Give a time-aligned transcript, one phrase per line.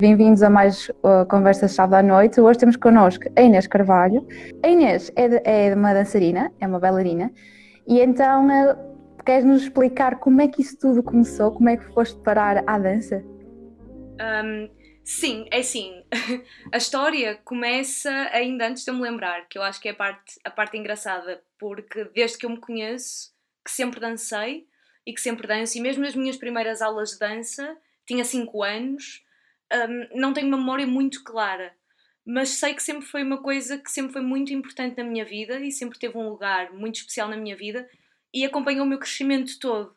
[0.00, 2.40] Bem-vindos a mais uh, Conversas Chave da Noite.
[2.40, 4.26] Hoje temos connosco a Inês Carvalho.
[4.64, 7.30] A Inês é, de, é uma dançarina, é uma bailarina,
[7.86, 11.52] e então uh, queres nos explicar como é que isso tudo começou?
[11.52, 13.22] Como é que foste parar à dança?
[14.42, 14.70] Um,
[15.04, 16.02] sim, é assim.
[16.72, 19.96] a história começa ainda antes de eu me lembrar, que eu acho que é a
[19.96, 24.64] parte, a parte engraçada, porque desde que eu me conheço, que sempre dancei
[25.06, 29.28] e que sempre danço, e mesmo nas minhas primeiras aulas de dança, tinha 5 anos
[29.72, 31.74] um, não tenho uma memória muito clara,
[32.24, 35.60] mas sei que sempre foi uma coisa que sempre foi muito importante na minha vida
[35.60, 37.88] e sempre teve um lugar muito especial na minha vida
[38.32, 39.94] e acompanhou o meu crescimento todo.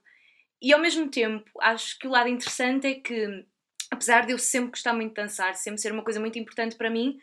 [0.61, 3.45] E ao mesmo tempo, acho que o lado interessante é que,
[3.91, 6.89] apesar de eu sempre gostar muito de dançar, sempre ser uma coisa muito importante para
[6.89, 7.19] mim,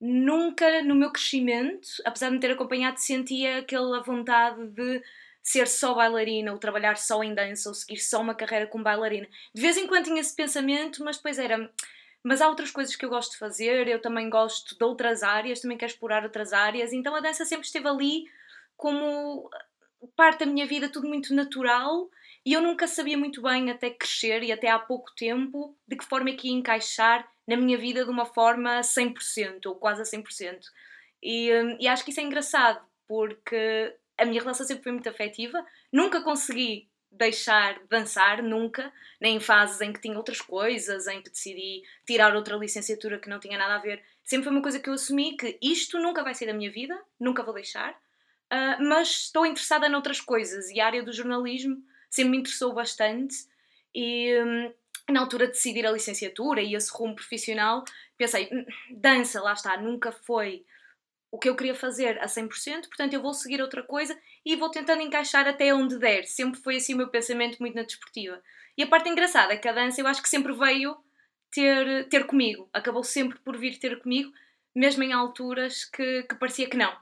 [0.00, 5.02] nunca no meu crescimento, apesar de me ter acompanhado, sentia aquela vontade de
[5.42, 9.28] ser só bailarina, ou trabalhar só em dança, ou seguir só uma carreira como bailarina.
[9.54, 11.70] De vez em quando tinha esse pensamento, mas depois era.
[12.22, 15.60] Mas há outras coisas que eu gosto de fazer, eu também gosto de outras áreas,
[15.60, 18.24] também quero explorar outras áreas, então a dança sempre esteve ali
[18.76, 19.50] como
[20.16, 22.10] parte da minha vida, tudo muito natural,
[22.44, 26.04] e eu nunca sabia muito bem, até crescer e até há pouco tempo, de que
[26.04, 30.04] forma é que ia encaixar na minha vida de uma forma 100%, ou quase a
[30.04, 30.60] 100%.
[31.22, 35.64] E, e acho que isso é engraçado, porque a minha relação sempre foi muito afetiva,
[35.92, 41.20] nunca consegui deixar de dançar, nunca, nem em fases em que tinha outras coisas, em
[41.20, 44.02] que decidi tirar outra licenciatura que não tinha nada a ver.
[44.22, 46.98] Sempre foi uma coisa que eu assumi que isto nunca vai ser da minha vida,
[47.18, 52.30] nunca vou deixar, uh, mas estou interessada noutras coisas e a área do jornalismo sempre
[52.30, 53.36] me interessou bastante
[53.94, 54.72] e um,
[55.12, 57.84] na altura de decidir a licenciatura e esse rumo profissional
[58.16, 60.64] pensei, hum, dança, lá está, nunca foi
[61.32, 64.70] o que eu queria fazer a 100%, portanto eu vou seguir outra coisa e vou
[64.70, 66.24] tentando encaixar até onde der.
[66.24, 68.42] Sempre foi assim o meu pensamento muito na desportiva.
[68.76, 70.96] E a parte engraçada é que a dança eu acho que sempre veio
[71.52, 74.32] ter, ter comigo, acabou sempre por vir ter comigo,
[74.74, 76.96] mesmo em alturas que, que parecia que não.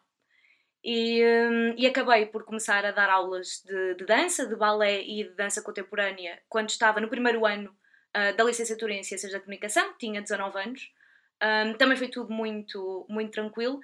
[0.85, 5.25] E, hum, e, acabei por começar a dar aulas de, de, dança, de balé e
[5.25, 7.71] de dança contemporânea quando estava no primeiro ano
[8.17, 10.93] uh, da licenciatura em Ciências da Comunicação, tinha 19 anos.
[11.43, 13.81] Um, também foi tudo muito, muito tranquilo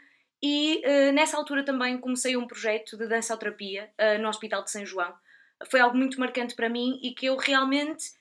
[0.46, 4.84] e uh, nessa altura também comecei um projeto de dançoterapia uh, no Hospital de São
[4.84, 5.10] João.
[5.70, 8.12] Foi algo muito marcante para mim e que eu realmente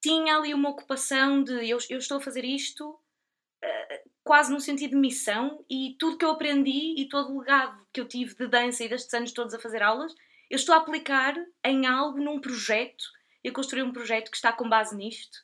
[0.00, 4.90] tinha ali uma ocupação de eu, eu estou a fazer isto uh, quase no sentido
[4.90, 8.46] de missão e tudo que eu aprendi e todo o legado que eu tive de
[8.46, 10.14] dança e destes anos todos a fazer aulas,
[10.48, 11.34] eu estou a aplicar
[11.64, 13.02] em algo, num projeto.
[13.42, 15.36] Eu construí um projeto que está com base nisto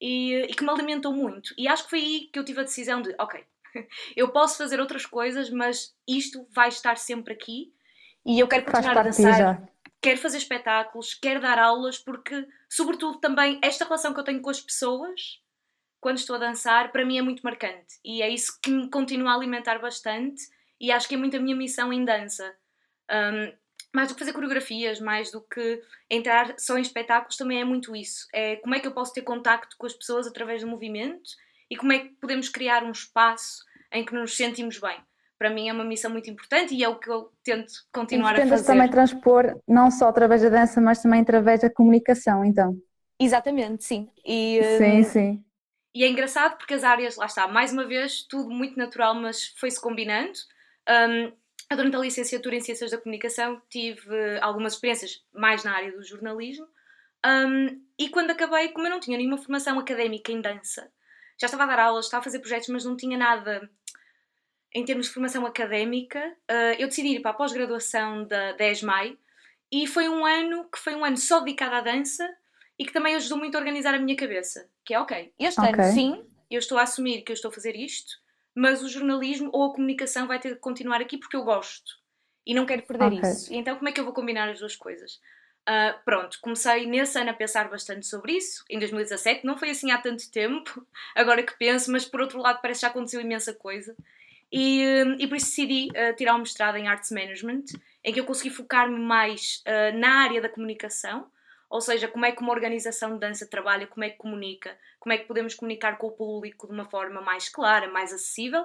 [0.00, 1.52] e, e que me alimentou muito.
[1.58, 3.44] E acho que foi aí que eu tive a decisão de, ok,
[4.16, 7.72] eu posso fazer outras coisas, mas isto vai estar sempre aqui
[8.24, 9.68] e eu quero continuar a dançar.
[10.02, 14.48] Quero fazer espetáculos, quero dar aulas, porque, sobretudo, também esta relação que eu tenho com
[14.48, 15.40] as pessoas
[16.00, 19.32] quando estou a dançar, para mim é muito marcante e é isso que me continua
[19.32, 20.42] a alimentar bastante.
[20.80, 22.56] E acho que é muito a minha missão em dança.
[23.10, 23.52] Um,
[23.92, 27.94] mais do que fazer coreografias, mais do que entrar só em espetáculos, também é muito
[27.94, 28.26] isso.
[28.32, 31.30] É como é que eu posso ter contacto com as pessoas através do movimento
[31.70, 34.98] e como é que podemos criar um espaço em que nos sentimos bem.
[35.38, 38.46] Para mim é uma missão muito importante e é o que eu tento continuar a
[38.46, 38.66] fazer.
[38.66, 42.76] também transpor não só através da dança, mas também através da comunicação, então.
[43.18, 44.10] Exatamente, sim.
[44.24, 45.44] E, sim, hum, sim.
[45.94, 49.48] E é engraçado porque as áreas, lá está, mais uma vez, tudo muito natural, mas
[49.58, 50.38] foi-se combinando.
[50.88, 51.32] Um,
[51.74, 56.66] durante a licenciatura em Ciências da Comunicação tive algumas experiências mais na área do jornalismo
[57.24, 60.90] um, e quando acabei, como eu não tinha nenhuma formação académica em dança,
[61.40, 63.68] já estava a dar aulas, estava a fazer projetos, mas não tinha nada
[64.74, 66.20] em termos de formação académica.
[66.50, 69.18] Uh, eu decidi ir para a pós-graduação da, da ESMAI
[69.72, 72.28] e foi um ano que foi um ano só dedicado à dança
[72.78, 74.68] e que também ajudou muito a organizar a minha cabeça.
[74.84, 75.72] Que é ok, este okay.
[75.72, 78.18] ano sim, eu estou a assumir que eu estou a fazer isto,
[78.54, 81.98] mas o jornalismo ou a comunicação vai ter que continuar aqui porque eu gosto
[82.46, 83.30] e não quero perder okay.
[83.30, 83.52] isso.
[83.52, 85.20] E então como é que eu vou combinar as duas coisas?
[85.68, 89.90] Uh, pronto, comecei nesse ano a pensar bastante sobre isso, em 2017, não foi assim
[89.92, 90.84] há tanto tempo,
[91.14, 93.94] agora que penso, mas por outro lado parece que já aconteceu imensa coisa.
[94.52, 94.82] E,
[95.18, 97.66] e por isso decidi uh, tirar um mestrado em Arts Management,
[98.02, 101.30] em que eu consegui focar-me mais uh, na área da comunicação,
[101.68, 105.12] ou seja, como é que uma organização de dança trabalha, como é que comunica, como
[105.12, 108.64] é que podemos comunicar com o público de uma forma mais clara, mais acessível.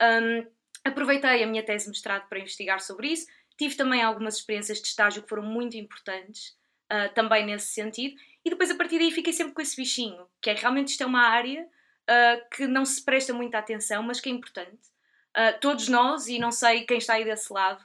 [0.00, 0.46] Um,
[0.82, 4.88] aproveitei a minha tese de mestrado para investigar sobre isso Tive também algumas experiências de
[4.88, 6.56] estágio que foram muito importantes,
[6.92, 10.50] uh, também nesse sentido, e depois a partir daí fiquei sempre com esse bichinho, que
[10.50, 14.28] é realmente isto é uma área uh, que não se presta muita atenção, mas que
[14.28, 14.88] é importante.
[15.36, 17.84] Uh, todos nós, e não sei quem está aí desse lado,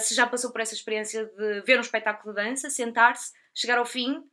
[0.00, 3.86] se já passou por essa experiência de ver um espetáculo de dança, sentar-se, chegar ao
[3.86, 4.28] fim,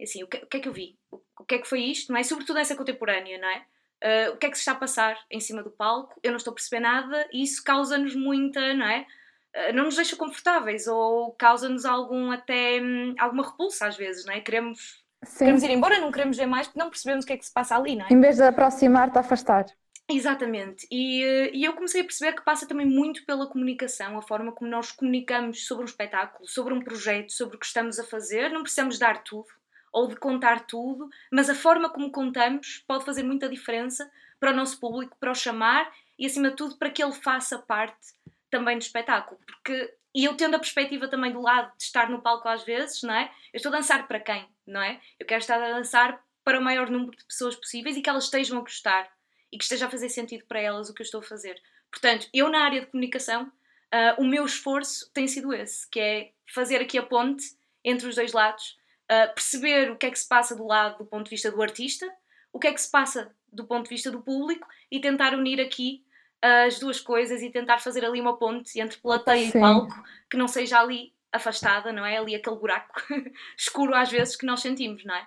[0.00, 0.98] assim, o que, o que, é que eu vi?
[1.10, 2.10] O, o que é que foi isto?
[2.10, 2.22] Não é?
[2.22, 3.66] Sobretudo essa contemporânea, não é?
[4.02, 6.36] uh, o que é que se está a passar em cima do palco, eu não
[6.36, 9.06] estou a perceber nada e isso causa-nos muita, não é?
[9.54, 14.34] Uh, não nos deixa confortáveis ou causa-nos algum até hum, alguma repulsa às vezes, não
[14.34, 14.40] é?
[14.40, 15.02] Queremos,
[15.38, 17.52] queremos ir embora, não queremos ver mais porque não percebemos o que é que se
[17.52, 18.12] passa ali, não é?
[18.12, 19.66] Em vez de aproximar, te afastar.
[20.10, 24.22] Exatamente, e, eh, e eu comecei a perceber que passa também muito pela comunicação, a
[24.22, 28.04] forma como nós comunicamos sobre um espetáculo, sobre um projeto, sobre o que estamos a
[28.04, 28.50] fazer.
[28.50, 29.48] Não precisamos dar tudo
[29.92, 34.10] ou de contar tudo, mas a forma como contamos pode fazer muita diferença
[34.40, 37.58] para o nosso público, para o chamar e, acima de tudo, para que ele faça
[37.58, 38.14] parte
[38.50, 39.40] também do espetáculo.
[39.46, 43.02] Porque, e eu tendo a perspectiva também do lado de estar no palco às vezes,
[43.02, 43.30] não é?
[43.52, 45.00] Eu estou a dançar para quem, não é?
[45.18, 48.24] Eu quero estar a dançar para o maior número de pessoas possíveis e que elas
[48.24, 49.10] estejam a gostar
[49.52, 51.60] e que esteja a fazer sentido para elas o que eu estou a fazer.
[51.90, 56.32] Portanto, eu na área de comunicação, uh, o meu esforço tem sido esse, que é
[56.52, 57.44] fazer aqui a ponte
[57.84, 58.78] entre os dois lados,
[59.10, 61.62] uh, perceber o que é que se passa do lado do ponto de vista do
[61.62, 62.06] artista,
[62.52, 65.60] o que é que se passa do ponto de vista do público e tentar unir
[65.60, 66.04] aqui
[66.42, 69.58] as duas coisas e tentar fazer ali uma ponte entre plateia Sim.
[69.58, 72.18] e palco que não seja ali afastada, não é?
[72.18, 73.02] Ali aquele buraco
[73.56, 75.26] escuro às vezes que nós sentimos, não é?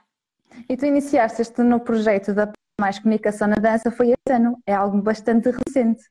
[0.67, 4.73] E tu iniciaste este no projeto da mais comunicação na dança foi este ano, é
[4.73, 6.03] algo bastante recente.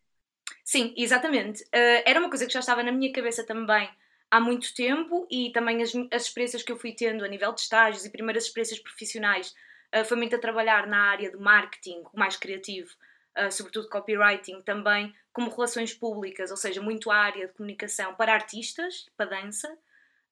[0.65, 1.63] Sim, exatamente.
[1.65, 3.91] Uh, era uma coisa que já estava na minha cabeça também
[4.31, 7.61] há muito tempo e também as, as experiências que eu fui tendo a nível de
[7.61, 9.53] estágios e primeiras experiências profissionais
[9.95, 12.91] uh, foi muito a trabalhar na área de marketing, mais criativo,
[13.39, 18.35] uh, sobretudo copywriting, também como relações públicas, ou seja, muito a área de comunicação para
[18.35, 19.69] artistas, para dança.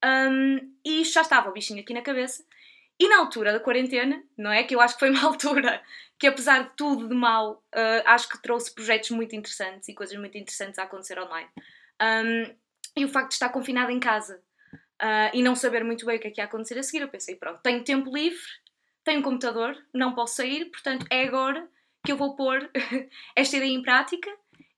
[0.05, 2.45] Um, e já estava o bichinho aqui na cabeça
[3.01, 4.65] e na altura da quarentena, não é?
[4.65, 5.83] Que eu acho que foi uma altura
[6.19, 10.17] que, apesar de tudo de mal, uh, acho que trouxe projetos muito interessantes e coisas
[10.19, 11.49] muito interessantes a acontecer online.
[12.03, 12.55] Um,
[12.97, 14.43] e o facto de estar confinada em casa
[15.01, 17.09] uh, e não saber muito bem o que é que ia acontecer a seguir, eu
[17.09, 18.43] pensei: pronto, tenho tempo livre,
[19.05, 21.69] tenho um computador, não posso sair, portanto é agora
[22.05, 22.71] que eu vou pôr
[23.37, 24.31] esta ideia em prática.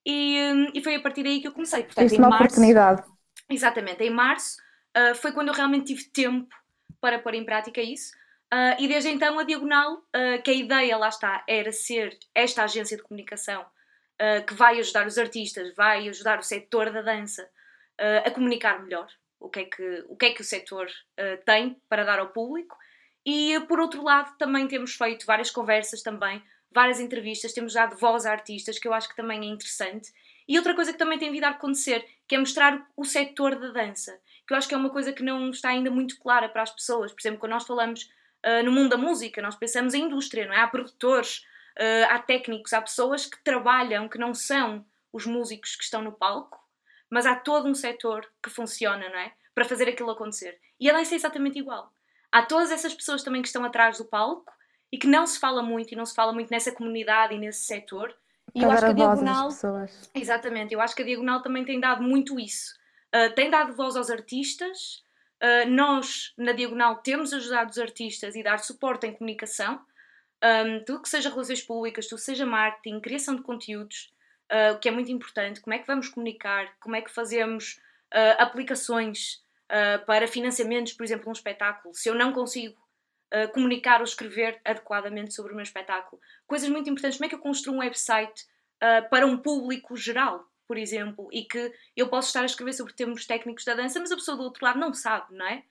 [0.05, 1.85] E, um, e foi a partir daí que eu comecei.
[1.85, 3.03] Portanto, Isto é uma março, oportunidade.
[3.49, 4.57] Exatamente, em março
[4.97, 6.49] uh, foi quando eu realmente tive tempo
[7.01, 8.13] para pôr em prática isso.
[8.53, 12.65] Uh, e desde então a Diagonal, uh, que a ideia lá está, era ser esta
[12.65, 13.65] agência de comunicação
[14.47, 17.49] que vai ajudar os artistas, vai ajudar o setor da dança
[18.23, 19.09] a comunicar melhor
[19.39, 20.89] o que é que o, que é que o setor
[21.47, 22.77] tem para dar ao público.
[23.25, 28.27] E por outro lado, também temos feito várias conversas também, várias entrevistas, temos dado voz
[28.27, 30.13] a artistas, que eu acho que também é interessante.
[30.49, 33.71] E outra coisa que também tem vindo a acontecer, que é mostrar o setor da
[33.71, 34.19] dança
[34.51, 36.73] que eu acho que é uma coisa que não está ainda muito clara para as
[36.73, 37.13] pessoas.
[37.13, 38.11] Por exemplo, quando nós falamos
[38.45, 40.59] uh, no mundo da música, nós pensamos em indústria, não é?
[40.59, 41.47] Há produtores,
[41.79, 46.11] uh, há técnicos, há pessoas que trabalham, que não são os músicos que estão no
[46.11, 46.61] palco,
[47.09, 49.33] mas há todo um setor que funciona, não é?
[49.55, 50.59] Para fazer aquilo acontecer.
[50.81, 51.93] E a dança é exatamente igual.
[52.33, 54.53] Há todas essas pessoas também que estão atrás do palco
[54.93, 57.65] e que não se fala muito e não se fala muito nessa comunidade e nesse
[57.65, 58.15] setor.
[58.55, 59.49] E eu acho que a Diagonal.
[60.15, 62.75] Exatamente, eu acho que a Diagonal também tem dado muito isso.
[63.15, 65.05] Uh, tem dado voz aos artistas.
[65.43, 69.81] Uh, nós, na Diagonal, temos ajudado os artistas e dar suporte em comunicação.
[70.43, 74.13] Um, tudo que seja relações públicas, tudo que seja marketing, criação de conteúdos,
[74.51, 75.61] uh, o que é muito importante.
[75.61, 76.73] Como é que vamos comunicar?
[76.81, 77.79] Como é que fazemos
[78.39, 79.41] aplicações
[80.05, 81.95] para financiamentos, por exemplo, um espetáculo?
[81.95, 82.77] Se eu não consigo
[83.53, 86.21] comunicar ou escrever adequadamente sobre o meu espetáculo.
[86.47, 87.19] Coisas muito importantes.
[87.19, 88.45] Como é que eu construo um website
[89.11, 90.51] para um público geral?
[90.71, 94.13] por exemplo, e que eu posso estar a escrever sobre termos técnicos da dança, mas
[94.13, 95.65] a pessoa do outro lado não sabe, não é?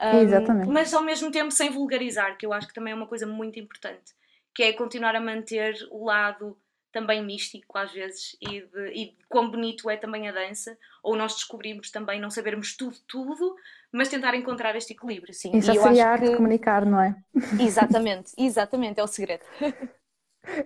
[0.00, 0.70] Um, Exatamente.
[0.70, 3.58] Mas ao mesmo tempo sem vulgarizar, que eu acho que também é uma coisa muito
[3.58, 4.14] importante,
[4.54, 6.56] que é continuar a manter o lado
[6.92, 11.16] também místico às vezes e de, e de quão bonito é também a dança, ou
[11.16, 13.54] nós descobrimos também não sabermos tudo, tudo,
[13.92, 15.56] mas tentar encontrar este equilíbrio, sim.
[15.56, 16.30] Isso e seria arte que...
[16.30, 17.14] de comunicar, não é?
[17.60, 19.44] Exatamente, exatamente, é o segredo.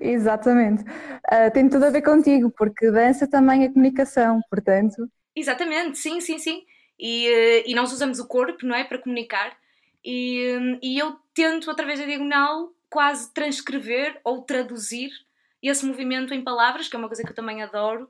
[0.00, 0.84] Exatamente.
[0.84, 5.10] Uh, tem tudo a ver contigo, porque dança também é comunicação, portanto.
[5.34, 6.62] Exatamente, sim, sim, sim.
[6.98, 8.84] E, e nós usamos o corpo, não é?
[8.84, 9.56] Para comunicar.
[10.04, 15.10] E, e eu tento, através da diagonal, quase transcrever ou traduzir
[15.68, 18.08] esse movimento em palavras, que é uma coisa que eu também adoro.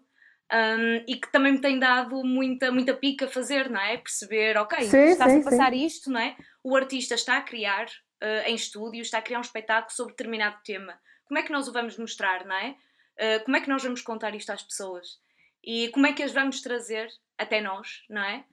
[0.53, 3.97] Um, e que também me tem dado muita, muita pica a fazer, não é?
[3.97, 5.87] Perceber, ok, está-se a passar sim.
[5.87, 6.37] isto, não é?
[6.63, 10.59] O artista está a criar uh, em estúdio, está a criar um espetáculo sobre determinado
[10.63, 12.77] tema como é que nós o vamos mostrar, não é?
[13.19, 15.19] Uh, como é que nós vamos contar isto às pessoas?
[15.63, 17.09] E como é que as vamos trazer
[17.39, 18.45] até nós, não é?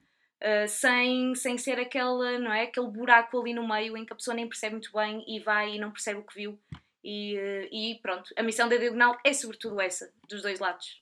[0.42, 2.62] Uh, sem, sem ser aquele, não é?
[2.62, 5.76] aquele buraco ali no meio em que a pessoa nem percebe muito bem e vai
[5.76, 6.58] e não percebe o que viu.
[7.02, 11.00] E, uh, e pronto, a missão da Diagonal é sobretudo essa, dos dois lados.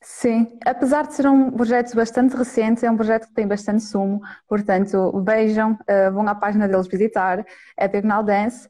[0.00, 4.20] Sim, apesar de ser um projeto bastante recente, é um projeto que tem bastante sumo,
[4.46, 7.44] portanto vejam, uh, vão à página deles visitar,
[7.76, 8.68] é Diagonal Dance.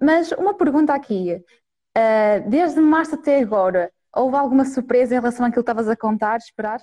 [0.00, 1.42] Mas uma pergunta aqui:
[1.96, 6.38] Uh, desde março até agora, houve alguma surpresa em relação àquilo que estavas a contar,
[6.38, 6.80] esperar?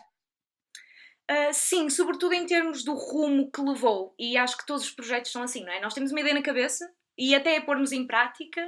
[1.30, 5.32] Uh, sim, sobretudo em termos do rumo que levou, e acho que todos os projetos
[5.32, 5.82] são assim, não é?
[5.82, 6.88] Nós temos uma ideia na cabeça
[7.20, 8.62] e até a pormos em prática,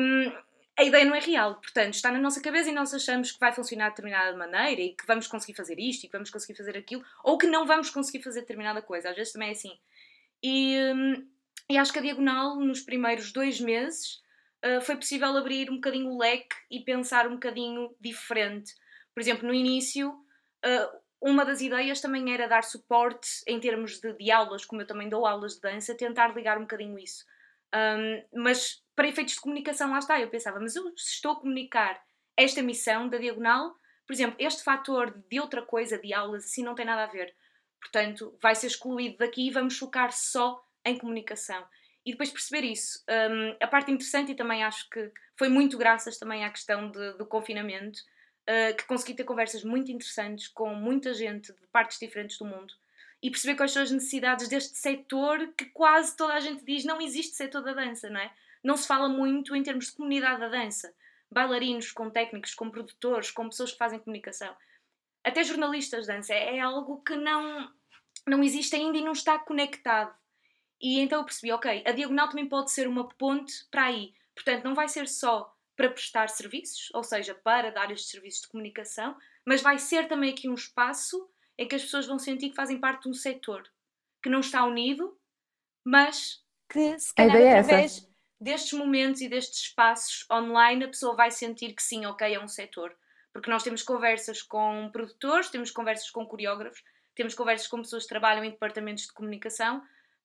[0.00, 0.32] um,
[0.78, 3.52] a ideia não é real, portanto, está na nossa cabeça e nós achamos que vai
[3.52, 6.74] funcionar de determinada maneira e que vamos conseguir fazer isto e que vamos conseguir fazer
[6.74, 9.78] aquilo, ou que não vamos conseguir fazer determinada coisa, às vezes também é assim.
[10.42, 11.28] E, um,
[11.68, 14.22] e acho que a Diagonal, nos primeiros dois meses,
[14.64, 18.74] uh, foi possível abrir um bocadinho o leque e pensar um bocadinho diferente.
[19.14, 20.10] Por exemplo, no início.
[20.64, 24.86] Uh, uma das ideias também era dar suporte em termos de, de, aulas, como eu
[24.86, 27.26] também dou aulas de dança, tentar ligar um bocadinho isso.
[27.74, 32.02] Um, mas para efeitos de comunicação, lá está, eu pensava, mas eu estou a comunicar
[32.36, 33.74] esta missão da diagonal,
[34.06, 37.34] por exemplo, este fator de outra coisa, de aulas, assim não tem nada a ver.
[37.80, 41.64] Portanto, vai ser excluído daqui e vamos focar só em comunicação.
[42.04, 43.02] E depois perceber isso.
[43.08, 47.12] Um, a parte interessante, e também acho que foi muito graças também à questão de,
[47.14, 48.00] do confinamento,
[48.48, 52.74] uh, que consegui ter conversas muito interessantes com muita gente de partes diferentes do mundo
[53.22, 57.00] e perceber quais são as necessidades deste setor que quase toda a gente diz não
[57.00, 58.32] existe setor da dança, não é?
[58.62, 60.94] Não se fala muito em termos de comunidade da dança.
[61.30, 64.54] Bailarinos, com técnicos, com produtores, com pessoas que fazem comunicação.
[65.22, 66.34] Até jornalistas de dança.
[66.34, 67.70] É, é algo que não,
[68.26, 70.14] não existe ainda e não está conectado.
[70.80, 74.14] E então eu percebi, ok, a diagonal também pode ser uma ponte para aí.
[74.34, 78.48] Portanto, não vai ser só para prestar serviços, ou seja, para dar estes serviços de
[78.48, 82.56] comunicação, mas vai ser também aqui um espaço em que as pessoas vão sentir que
[82.56, 83.62] fazem parte de um setor
[84.22, 85.16] que não está unido,
[85.84, 88.08] mas que se calhar é através essa.
[88.40, 92.48] destes momentos e destes espaços online a pessoa vai sentir que sim, ok, é um
[92.48, 92.96] setor.
[93.32, 96.82] Porque nós temos conversas com produtores, temos conversas com coreógrafos,
[97.14, 99.82] temos conversas com pessoas que trabalham em departamentos de comunicação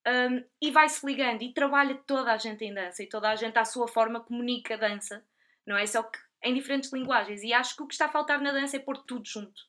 [0.07, 3.57] um, e vai-se ligando e trabalha toda a gente em dança e toda a gente
[3.57, 5.23] à sua forma comunica a dança
[5.65, 5.85] não é?
[5.85, 7.41] Só que em diferentes linguagens.
[7.43, 9.63] E acho que o que está a faltar na dança é pôr tudo junto.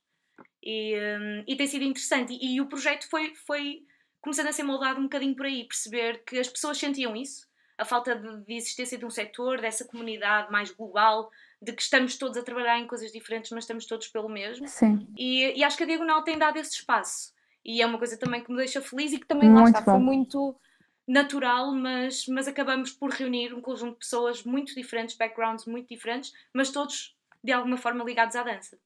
[0.69, 2.33] E, um, e tem sido interessante.
[2.33, 3.85] E, e, o projeto foi, foi
[4.21, 7.47] começando a ser moldado um bocadinho por aí, perceber que as pessoas sentiam isso,
[7.79, 11.31] a falta de, de existência de um setor, dessa comunidade mais global,
[11.63, 14.67] de que estamos todos a trabalhar em coisas diferentes, mas estamos todos pelo mesmo.
[14.67, 15.07] Sim.
[15.17, 17.33] E, e acho que a Diagonal tem dado esse espaço.
[17.65, 19.81] E é uma coisa também que me deixa feliz e que também muito lá está,
[19.83, 19.93] bom.
[19.93, 20.57] foi muito
[21.07, 26.33] natural, mas, mas acabamos por reunir um conjunto de pessoas muito diferentes, backgrounds muito diferentes,
[26.53, 28.77] mas todos de alguma forma ligados à dança.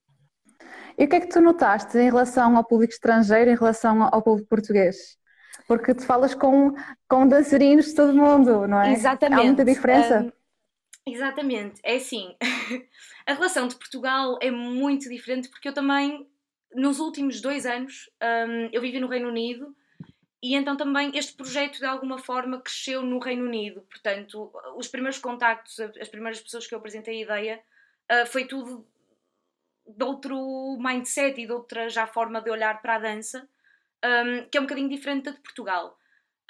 [0.98, 4.22] E o que é que tu notaste em relação ao público estrangeiro, em relação ao
[4.22, 5.18] público português?
[5.66, 6.74] Porque tu falas com,
[7.08, 8.92] com dançarinos de todo mundo, não é?
[8.92, 9.40] Exatamente.
[9.40, 10.20] Há muita diferença.
[10.20, 11.80] Um, exatamente.
[11.82, 12.36] É assim,
[13.26, 16.28] a relação de Portugal é muito diferente porque eu também,
[16.74, 19.74] nos últimos dois anos, um, eu vivi no Reino Unido
[20.42, 23.82] e então também este projeto de alguma forma cresceu no Reino Unido.
[23.82, 27.60] Portanto, os primeiros contactos, as primeiras pessoas que eu apresentei a ideia,
[28.10, 28.86] uh, foi tudo
[29.96, 33.48] de outro mindset e de outra já forma de olhar para a dança,
[34.04, 35.98] um, que é um bocadinho diferente da de Portugal.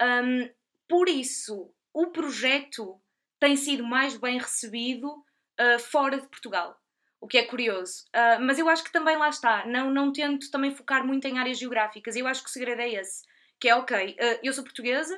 [0.01, 0.49] Um,
[0.87, 2.99] por isso, o projeto
[3.39, 6.79] tem sido mais bem recebido uh, fora de Portugal,
[7.19, 8.05] o que é curioso.
[8.07, 11.39] Uh, mas eu acho que também lá está, não, não tento também focar muito em
[11.39, 13.29] áreas geográficas, eu acho que o segredo é esse
[13.61, 15.15] que é ok, uh, eu sou portuguesa,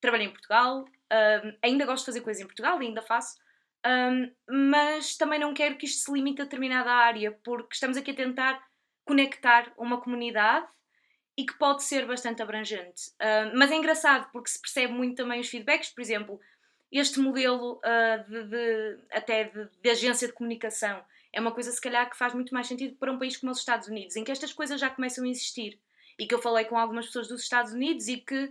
[0.00, 3.36] trabalhei em Portugal, uh, ainda gosto de fazer coisas em Portugal ainda faço,
[3.86, 4.30] um,
[4.68, 8.14] mas também não quero que isto se limite a determinada área, porque estamos aqui a
[8.14, 8.62] tentar
[9.04, 10.66] conectar uma comunidade
[11.36, 13.12] e que pode ser bastante abrangente.
[13.54, 16.40] Mas é engraçado porque se percebe muito também os feedbacks, por exemplo,
[16.92, 21.80] este modelo uh, de, de, até de, de, agência de comunicação é uma coisa se
[21.80, 24.32] calhar que faz muito mais sentido para um país como os Estados Unidos, em que
[24.32, 25.78] estas coisas já começam a existir
[26.18, 28.50] e que eu falei com algumas pessoas dos Estados Unidos e que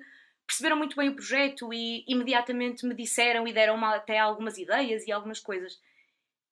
[0.49, 5.11] perceberam muito bem o projeto e imediatamente me disseram e deram até algumas ideias e
[5.11, 5.79] algumas coisas.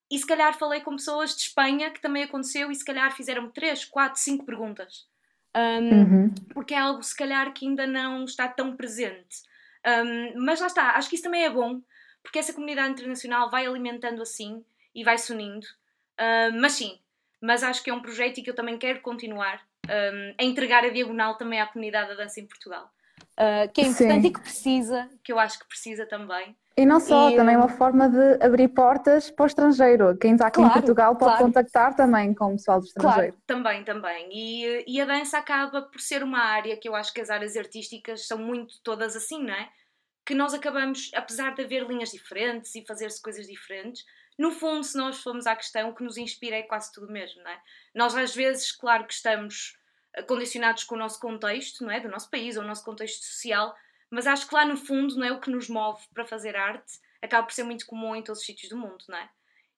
[0.10, 3.52] E se calhar falei com pessoas de Espanha que também aconteceu e se calhar fizeram-me
[3.52, 5.08] 3, 4, 5 perguntas.
[5.56, 6.36] Um, uhum.
[6.54, 9.42] Porque é algo se calhar que ainda não está tão presente.
[9.84, 11.82] Um, mas lá está, acho que isso também é bom,
[12.22, 14.64] porque essa comunidade internacional vai alimentando assim
[14.94, 15.66] e vai se unindo.
[16.20, 17.00] Uh, mas sim,
[17.42, 20.86] mas acho que é um projeto e que eu também quero continuar um, a entregar
[20.86, 22.92] a diagonal também à comunidade da dança em Portugal.
[23.38, 24.28] Uh, que é importante Sim.
[24.28, 26.56] e que precisa, que eu acho que precisa também.
[26.76, 30.18] E não só, e, também é uma forma de abrir portas para o estrangeiro.
[30.18, 31.46] Quem está aqui claro, em Portugal pode claro.
[31.46, 33.34] contactar também com o pessoal do estrangeiro.
[33.34, 34.30] Claro, também, também.
[34.32, 37.56] E, e a dança acaba por ser uma área que eu acho que as áreas
[37.56, 39.70] artísticas são muito todas assim, não é?
[40.26, 44.04] Que nós acabamos, apesar de haver linhas diferentes e fazer-se coisas diferentes,
[44.38, 47.42] no fundo, se nós formos à questão, o que nos inspira é quase tudo mesmo,
[47.44, 47.60] não é?
[47.94, 49.76] Nós às vezes, claro que estamos
[50.24, 52.00] condicionados com o nosso contexto, não é?
[52.00, 53.76] Do nosso país ou o nosso contexto social,
[54.10, 55.32] mas acho que lá no fundo, não é?
[55.32, 58.46] O que nos move para fazer arte acaba por ser muito comum em todos os
[58.46, 59.30] sítios do mundo, não é?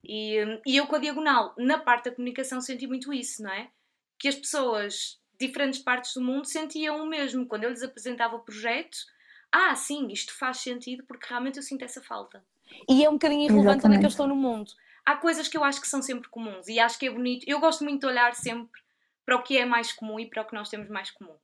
[0.03, 3.69] E, e eu com a Diagonal, na parte da comunicação, senti muito isso, não é?
[4.17, 7.45] Que as pessoas, diferentes partes do mundo, sentiam o mesmo.
[7.45, 8.97] Quando eu lhes apresentava o projeto,
[9.51, 12.43] ah, sim, isto faz sentido porque realmente eu sinto essa falta.
[12.87, 14.71] E é um bocadinho irrelevante onde é que eu estou no mundo.
[15.05, 17.43] Há coisas que eu acho que são sempre comuns e acho que é bonito.
[17.47, 18.79] Eu gosto muito de olhar sempre
[19.29, 21.35] para o que é mais comum e para o que nós temos mais comum.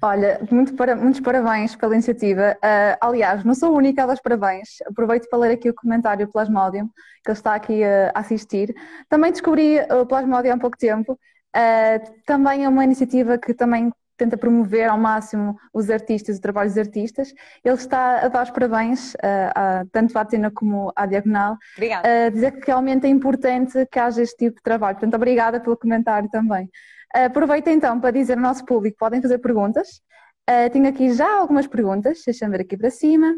[0.00, 2.56] Olha, muito para, muitos parabéns pela iniciativa.
[2.58, 4.80] Uh, aliás, não sou a única a dar parabéns.
[4.86, 6.86] Aproveito para ler aqui o comentário Plasmodium,
[7.24, 8.72] que ele está aqui a assistir.
[9.08, 11.18] Também descobri o Plasmodium há pouco tempo.
[11.56, 13.90] Uh, também é uma iniciativa que também
[14.20, 17.32] tenta promover ao máximo os artistas, o trabalho dos artistas.
[17.64, 21.56] Ele está a dar os parabéns, uh, tanto à Atena como à Diagonal.
[21.76, 22.30] Obrigada.
[22.30, 24.96] Dizer que realmente é importante que haja este tipo de trabalho.
[24.96, 26.70] Portanto, obrigada pelo comentário também.
[27.12, 30.00] Aproveito então para dizer ao nosso público podem fazer perguntas.
[30.48, 33.34] Uh, tenho aqui já algumas perguntas, deixa-me ver aqui para cima.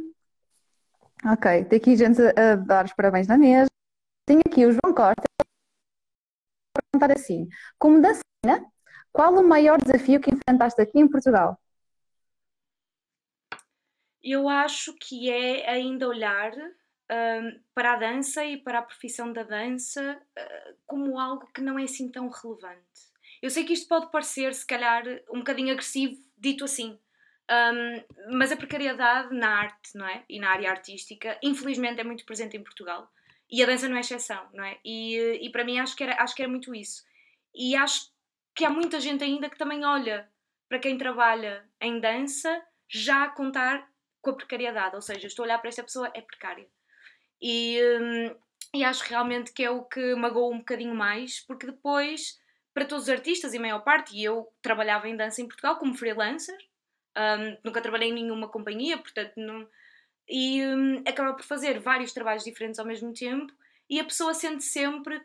[1.24, 3.68] Ok, tem aqui gente a, a dar os parabéns na mesa.
[4.26, 5.22] Tenho aqui o João Costa
[6.92, 7.48] perguntar assim:
[7.78, 8.66] como dançarina,
[9.12, 11.58] qual o maior desafio que enfrentaste aqui em Portugal?
[14.22, 19.42] Eu acho que é ainda olhar um, para a dança e para a profissão da
[19.42, 23.12] dança uh, como algo que não é assim tão relevante.
[23.42, 26.98] Eu sei que isto pode parecer, se calhar, um bocadinho agressivo, dito assim,
[27.50, 30.24] um, mas a precariedade na arte, não é?
[30.28, 33.10] E na área artística, infelizmente, é muito presente em Portugal.
[33.50, 34.78] E a dança não é exceção, não é?
[34.84, 37.04] E, e para mim acho que, era, acho que era muito isso.
[37.54, 38.10] E acho
[38.54, 40.28] que há muita gente ainda que também olha
[40.68, 43.88] para quem trabalha em dança já a contar
[44.20, 44.94] com a precariedade.
[44.94, 46.66] Ou seja, estou a olhar para esta pessoa, é precária.
[47.40, 48.36] E, um,
[48.74, 52.40] e acho realmente que é o que magoa um bocadinho mais, porque depois
[52.74, 55.94] para todos os artistas, e maior parte, e eu trabalhava em dança em Portugal como
[55.94, 56.56] freelancer,
[57.16, 59.68] um, nunca trabalhei em nenhuma companhia, portanto, não,
[60.28, 63.52] e um, acaba por fazer vários trabalhos diferentes ao mesmo tempo,
[63.90, 65.20] e a pessoa sente sempre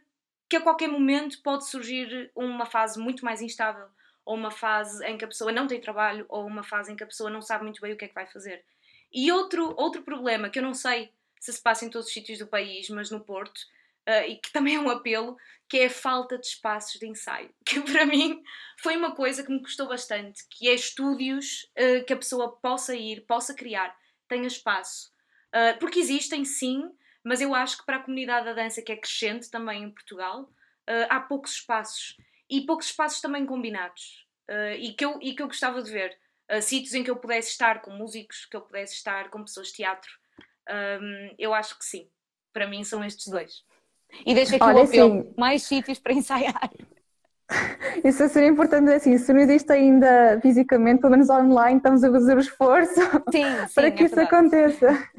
[0.49, 3.87] que a qualquer momento pode surgir uma fase muito mais instável,
[4.25, 7.03] ou uma fase em que a pessoa não tem trabalho, ou uma fase em que
[7.03, 8.63] a pessoa não sabe muito bem o que é que vai fazer.
[9.11, 12.39] E outro, outro problema que eu não sei se se passa em todos os sítios
[12.39, 13.57] do país, mas no Porto,
[14.07, 15.37] uh, e que também é um apelo,
[15.69, 18.41] que é a falta de espaços de ensaio, que para mim
[18.79, 22.95] foi uma coisa que me custou bastante, que é estúdios uh, que a pessoa possa
[22.95, 23.95] ir, possa criar,
[24.27, 25.11] tenha espaço.
[25.53, 26.91] Uh, porque existem sim,
[27.27, 30.49] mas eu acho que para a comunidade da dança, que é crescente também em Portugal,
[31.09, 32.15] há poucos espaços.
[32.49, 34.25] E poucos espaços também combinados.
[34.79, 36.17] e, que eu, e que eu gostava de ver.
[36.61, 39.73] sítios em que eu pudesse estar com músicos, que eu pudesse estar com pessoas de
[39.73, 40.09] teatro.
[40.69, 42.07] Um, eu acho que sim.
[42.53, 43.63] Para mim são estes dois.
[44.25, 46.71] E deixa aqui Olha, o apelo, assim, mais sítios para ensaiar.
[48.03, 52.35] Isso seria importante, assim, se não existe ainda fisicamente, pelo menos online, estamos a fazer
[52.35, 52.93] o esforço
[53.31, 54.35] sim, sim, para que é isso verdade.
[54.35, 55.09] aconteça.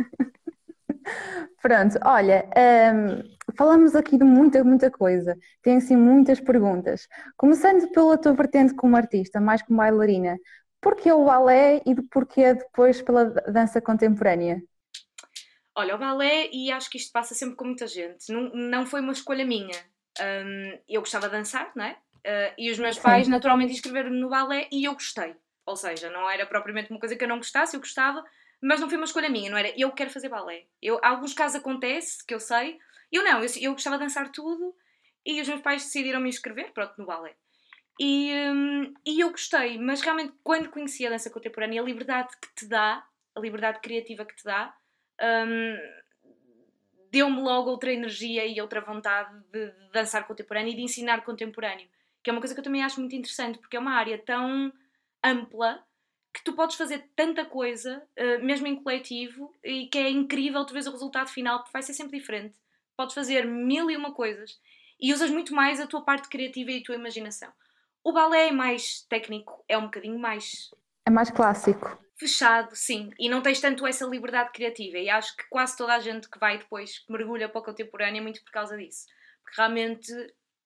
[1.61, 2.49] Pronto, olha,
[2.95, 5.37] um, falamos aqui de muita, muita coisa.
[5.63, 7.09] Tem assim muitas perguntas.
[7.37, 10.37] Começando pela tua vertente como artista, mais como bailarina,
[10.81, 14.63] porquê o balé e porquê depois pela dança contemporânea?
[15.75, 19.01] Olha, o balé, e acho que isto passa sempre com muita gente, não, não foi
[19.01, 19.77] uma escolha minha.
[20.21, 21.97] Um, eu gostava de dançar, não é?
[22.19, 25.37] Uh, e os meus pais naturalmente inscreveram-me no balé e eu gostei.
[25.65, 28.25] Ou seja, não era propriamente uma coisa que eu não gostasse, eu gostava,
[28.61, 30.67] mas não foi uma escolha minha, não era eu quero fazer balé.
[30.83, 32.79] Eu, alguns casos acontece, que eu sei,
[33.11, 34.75] eu não, eu, eu gostava de dançar tudo
[35.25, 37.37] e os meus pais decidiram me inscrever, pronto, no balé.
[38.01, 42.55] E, um, e eu gostei, mas realmente quando conheci a dança contemporânea, a liberdade que
[42.55, 44.75] te dá, a liberdade criativa que te dá,
[45.21, 45.77] um,
[47.11, 51.89] deu-me logo outra energia e outra vontade de, de dançar contemporâneo e de ensinar contemporâneo,
[52.23, 54.73] que é uma coisa que eu também acho muito interessante, porque é uma área tão
[55.25, 55.85] ampla
[56.33, 60.73] que tu podes fazer tanta coisa, uh, mesmo em coletivo, e que é incrível tu
[60.73, 62.55] vês o resultado final, porque vai ser sempre diferente.
[62.97, 64.59] Podes fazer mil e uma coisas
[65.01, 67.53] e usas muito mais a tua parte criativa e a tua imaginação.
[68.03, 70.71] O balé é mais técnico, é um bocadinho mais.
[71.07, 74.99] É mais clássico fechado, sim, e não tens tanto essa liberdade criativa.
[74.99, 78.23] E acho que quase toda a gente que vai depois mergulha para o contemporâneo é
[78.23, 79.07] muito por causa disso.
[79.43, 80.13] Porque realmente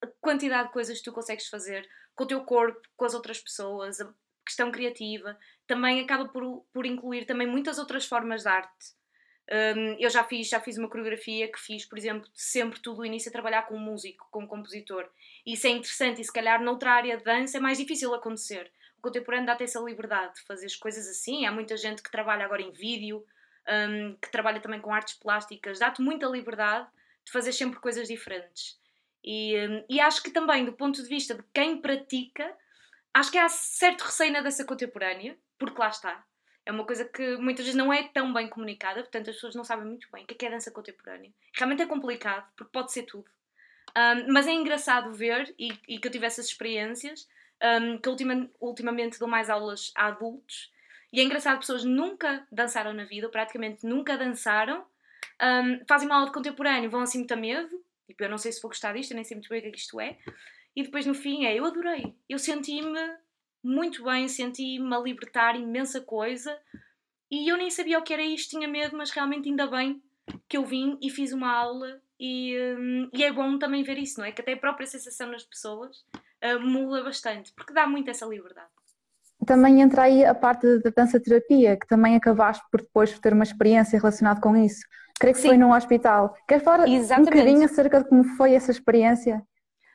[0.02, 3.38] a quantidade de coisas que tu consegues fazer com o teu corpo, com as outras
[3.38, 3.98] pessoas,
[4.44, 9.02] questão criativa, também acaba por, por incluir também muitas outras formas de arte.
[9.50, 13.04] Um, eu já fiz, já fiz uma coreografia que fiz, por exemplo, sempre tudo o
[13.04, 15.08] início a trabalhar com músico, com compositor.
[15.44, 18.70] Isso é interessante e se calhar noutra área de dança é mais difícil acontecer
[19.02, 21.44] contemporâneo dá-te essa liberdade de fazer as coisas assim.
[21.44, 23.26] Há muita gente que trabalha agora em vídeo,
[23.68, 26.88] um, que trabalha também com artes plásticas, dá-te muita liberdade
[27.24, 28.80] de fazer sempre coisas diferentes.
[29.24, 32.56] E, um, e acho que também, do ponto de vista de quem pratica,
[33.14, 36.24] acho que há certo receio na dança contemporânea, porque lá está.
[36.64, 39.64] É uma coisa que muitas vezes não é tão bem comunicada, portanto as pessoas não
[39.64, 41.32] sabem muito bem o que é, é dança contemporânea.
[41.54, 43.28] Realmente é complicado, porque pode ser tudo.
[43.96, 47.28] Um, mas é engraçado ver, e, e, que eu tive essas experiências,
[47.62, 50.72] um, que ultima, ultimamente dou mais aulas a adultos,
[51.12, 54.86] e é engraçado, pessoas nunca dançaram na vida, praticamente nunca dançaram,
[55.42, 58.52] um, fazem uma aula de contemporâneo, vão assim muito a medo, tipo, eu não sei
[58.52, 60.16] se vou gostar disto, eu nem sei muito bem o que, é que isto é,
[60.74, 62.98] e depois no fim é, eu adorei, eu senti-me
[63.62, 66.58] muito bem, senti-me a libertar imensa coisa,
[67.30, 70.02] e eu nem sabia o que era isto, tinha medo, mas realmente ainda bem
[70.48, 74.20] que eu vim e fiz uma aula e, um, e, é bom também ver isso,
[74.20, 74.32] não é?
[74.32, 76.04] Que até a própria sensação nas pessoas
[76.44, 78.68] uh, muda bastante, porque dá muito essa liberdade.
[79.44, 83.98] Também entra aí a parte da dança-terapia, que também acabaste por depois ter uma experiência
[83.98, 84.86] relacionada com isso.
[85.18, 85.48] Creio que Sim.
[85.48, 86.36] foi num hospital.
[86.46, 87.28] Queres falar Exatamente.
[87.28, 89.42] um bocadinho acerca de como foi essa experiência?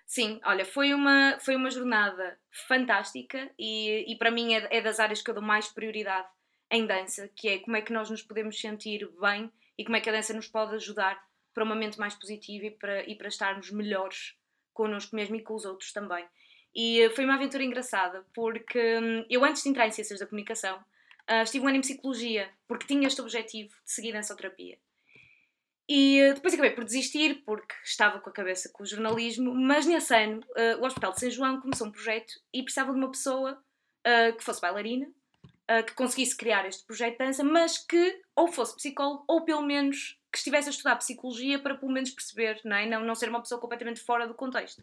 [0.08, 5.02] Sim, olha, foi uma, foi uma jornada fantástica e, e para mim é, é das
[5.02, 6.30] áreas que eu dou mais prioridade
[6.72, 10.00] em dança, que é como é que nós nos podemos sentir bem e como é
[10.00, 11.22] que a dança nos pode ajudar
[11.54, 14.38] para uma mente mais positiva e para, e para estarmos melhores
[14.74, 16.26] connosco mesmo e com os outros também.
[16.74, 20.26] E eh, foi uma aventura engraçada, porque hum, eu antes de entrar em Ciências da
[20.26, 20.78] Comunicação,
[21.30, 24.78] uh, estive um ano em Psicologia, porque tinha este objetivo de seguir dançoterapia.
[25.90, 29.86] E uh, depois acabei por desistir, porque estava com a cabeça com o jornalismo, mas
[29.86, 33.12] nesse ano uh, o Hospital de São João começou um projeto e precisava de uma
[33.12, 33.62] pessoa
[34.38, 35.06] que fosse bailarina,
[35.86, 40.18] que conseguisse criar este projeto de dança, mas que ou fosse psicólogo ou pelo menos
[40.32, 42.86] que estivesse a estudar psicologia para pelo menos perceber, não, é?
[42.86, 44.80] não, não ser uma pessoa completamente fora do contexto.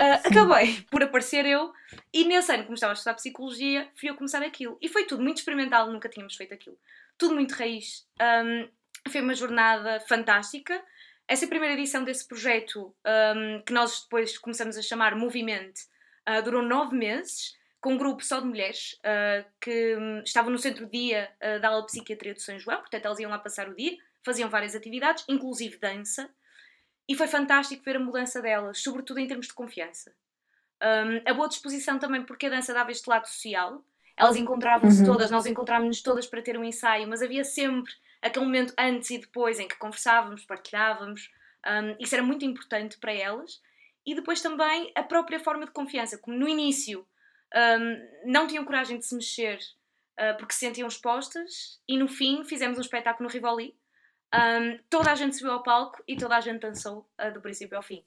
[0.00, 1.72] Uh, acabei por aparecer eu,
[2.12, 4.78] e nesse ano, como estava a estudar psicologia, fui eu começar aquilo.
[4.80, 6.78] E foi tudo muito experimental, nunca tínhamos feito aquilo.
[7.18, 8.06] Tudo muito raiz.
[8.18, 8.68] Um,
[9.08, 10.82] foi uma jornada fantástica.
[11.26, 15.78] Essa primeira edição desse projeto, um, que nós depois começamos a chamar Movimento,
[16.28, 20.58] uh, durou nove meses, com um grupo só de mulheres uh, que um, estavam no
[20.58, 23.74] centro-dia uh, da aula de psiquiatria de São João, portanto elas iam lá passar o
[23.74, 26.28] dia, faziam várias atividades, inclusive dança.
[27.08, 30.12] E foi fantástico ver a mudança delas, sobretudo em termos de confiança.
[30.82, 33.84] Um, a boa disposição também, porque a dança dava este lado social.
[34.16, 35.06] Elas encontravam-se uhum.
[35.06, 39.18] todas, nós encontrávamos-nos todas para ter um ensaio, mas havia sempre aquele momento antes e
[39.18, 41.30] depois em que conversávamos, partilhávamos.
[41.66, 43.60] Um, isso era muito importante para elas.
[44.06, 47.06] E depois também a própria forma de confiança, como no início
[47.54, 49.58] um, não tinham coragem de se mexer
[50.18, 53.74] uh, porque se sentiam expostas, e no fim fizemos um espetáculo no Rivoli
[54.32, 57.76] um, toda a gente subiu ao palco e toda a gente dançou uh, do princípio
[57.76, 58.04] ao fim.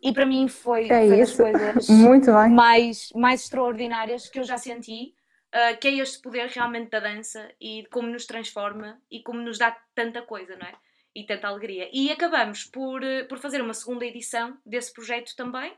[0.00, 1.88] E para mim foi, é foi das coisas.
[2.54, 5.14] Mais, mais extraordinárias que eu já senti,
[5.54, 9.58] uh, que é este poder realmente da dança e como nos transforma e como nos
[9.58, 10.74] dá tanta coisa, não é?
[11.14, 11.88] E tanta alegria.
[11.92, 15.72] E acabamos por, uh, por fazer uma segunda edição desse projeto também.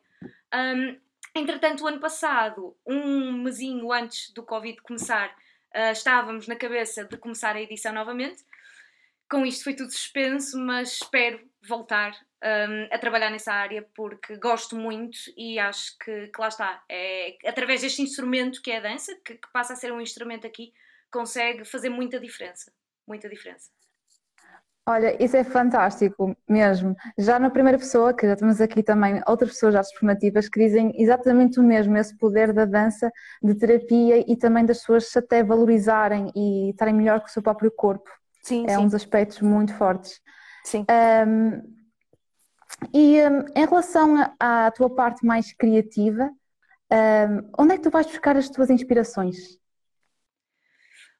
[0.55, 0.99] Um,
[1.35, 5.29] entretanto, o ano passado, um mesinho antes do Covid começar,
[5.75, 8.45] uh, estávamos na cabeça de começar a edição novamente
[9.31, 14.77] com isto foi tudo suspenso, mas espero voltar um, a trabalhar nessa área porque gosto
[14.77, 16.83] muito e acho que, que lá está.
[16.89, 20.47] É, através deste instrumento que é a dança, que, que, passa a ser um instrumento
[20.47, 20.73] aqui,
[21.11, 22.73] consegue fazer muita diferença.
[23.07, 23.71] Muita diferença.
[24.87, 26.97] Olha, isso é fantástico mesmo.
[27.19, 30.93] Já na primeira pessoa, que já temos aqui também outras pessoas já formativas que dizem
[30.97, 36.33] exatamente o mesmo, esse poder da dança, de terapia e também das pessoas até valorizarem
[36.35, 38.09] e estarem melhor com o seu próprio corpo.
[38.43, 38.79] Sim, é sim.
[38.79, 40.23] um dos aspectos muito fortes.
[40.65, 40.87] Sim.
[40.91, 41.78] Um,
[42.93, 46.31] e um, em relação à tua parte mais criativa,
[46.91, 49.59] um, onde é que tu vais buscar as tuas inspirações?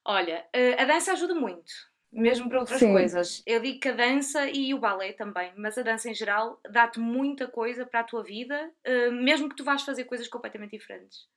[0.03, 1.71] Olha, eh, a dança ajuda muito,
[2.11, 2.91] mesmo para outras Sim.
[2.91, 3.43] coisas.
[3.45, 6.99] Eu digo que a dança e o balé também, mas a dança em geral dá-te
[6.99, 11.27] muita coisa para a tua vida, eh, mesmo que tu vás fazer coisas completamente diferentes.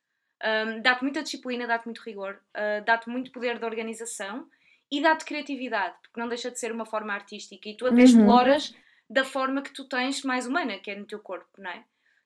[0.81, 4.45] dá-te muita disciplina, dá-te muito rigor, eh, dá-te muito poder de organização
[4.91, 8.03] e dá-te criatividade, porque não deixa de ser uma forma artística e tu até uhum.
[8.03, 8.75] exploras
[9.13, 11.83] da forma que tu tens mais humana, que é no teu corpo, não é?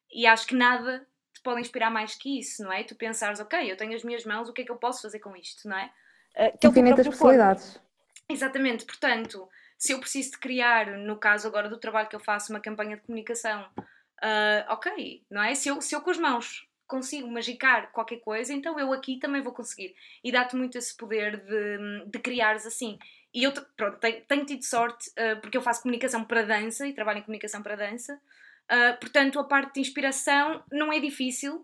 [0.10, 2.82] E acho que nada te pode inspirar mais que isso, não é?
[2.84, 5.19] Tu pensares, ok, eu tenho as minhas mãos, o que é que eu posso fazer
[5.19, 5.91] com isto, não é?
[6.34, 7.73] Uh, que Infinitas possibilidades.
[7.73, 7.88] Corpo.
[8.30, 12.54] Exatamente, portanto, se eu preciso de criar, no caso agora do trabalho que eu faço,
[12.54, 15.54] uma campanha de comunicação, uh, ok, não é?
[15.56, 19.41] Se eu, se eu com as mãos consigo magicar qualquer coisa, então eu aqui também
[19.41, 19.93] vou conseguir.
[20.23, 22.97] E dá-te muito esse poder de, de criares assim.
[23.38, 26.93] E eu, pronto, tenho, tenho tido sorte, uh, porque eu faço comunicação para dança e
[26.93, 28.19] trabalho em comunicação para dança.
[28.65, 31.63] Uh, portanto, a parte de inspiração não é difícil,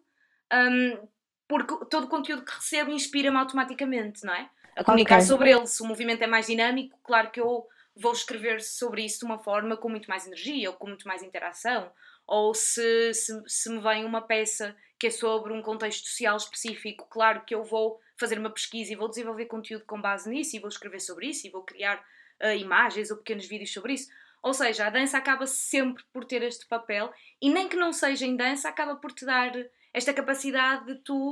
[0.54, 1.08] um,
[1.48, 4.48] porque todo o conteúdo que recebo inspira-me automaticamente, não é?
[4.76, 5.28] A comunicar okay.
[5.28, 5.66] sobre ele.
[5.66, 9.40] Se o movimento é mais dinâmico, claro que eu vou escrever sobre isso de uma
[9.40, 11.92] forma com muito mais energia ou com muito mais interação.
[12.28, 17.08] Ou se, se, se me vem uma peça que é sobre um contexto social específico,
[17.10, 20.60] claro que eu vou fazer uma pesquisa e vou desenvolver conteúdo com base nisso e
[20.60, 21.98] vou escrever sobre isso e vou criar
[22.42, 24.10] uh, imagens ou pequenos vídeos sobre isso.
[24.42, 28.26] Ou seja, a dança acaba sempre por ter este papel e nem que não seja
[28.26, 29.52] em dança, acaba por te dar
[29.94, 31.32] esta capacidade de tu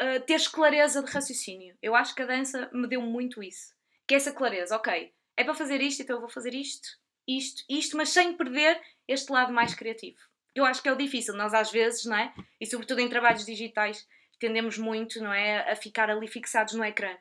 [0.00, 1.76] uh, teres clareza de raciocínio.
[1.80, 3.72] Eu acho que a dança me deu muito isso.
[4.08, 6.88] Que é essa clareza, ok, é para fazer isto, então eu vou fazer isto,
[7.28, 10.18] isto, isto, mas sem perder este lado mais criativo.
[10.54, 12.34] Eu acho que é o difícil, nós às vezes, não é?
[12.60, 14.06] E sobretudo em trabalhos digitais,
[14.44, 15.70] tendemos muito, não é?
[15.72, 17.16] A ficar ali fixados no ecrã.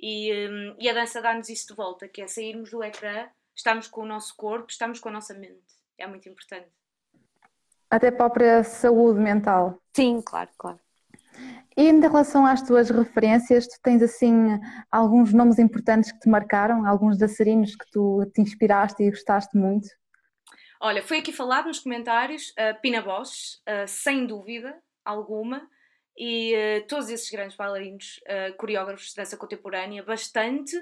[0.00, 3.86] E, um, e a dança dá-nos isso de volta, que é sairmos do ecrã estamos
[3.86, 5.62] com o nosso corpo, estamos com a nossa mente.
[5.96, 6.68] É muito importante.
[7.88, 9.78] Até para a própria saúde mental.
[9.94, 10.80] Sim, claro, claro.
[11.76, 14.58] E em relação às tuas referências, tu tens assim
[14.90, 19.88] alguns nomes importantes que te marcaram, alguns dançarinos que tu te inspiraste e gostaste muito?
[20.80, 25.68] Olha, foi aqui falado nos comentários, uh, Pina Bosch, uh, sem dúvida alguma,
[26.16, 30.76] e uh, todos esses grandes bailarinos, uh, coreógrafos de dança contemporânea, bastante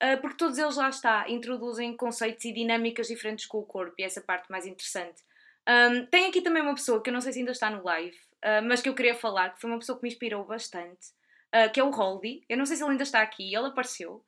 [0.00, 4.04] ah, porque todos eles lá está, introduzem conceitos e dinâmicas diferentes com o corpo e
[4.04, 5.22] essa parte mais interessante.
[5.68, 8.16] Um, tem aqui também uma pessoa que eu não sei se ainda está no live,
[8.16, 11.08] uh, mas que eu queria falar, que foi uma pessoa que me inspirou bastante,
[11.54, 12.44] uh, que é o Holdy.
[12.48, 14.24] Eu não sei se ele ainda está aqui, ele apareceu.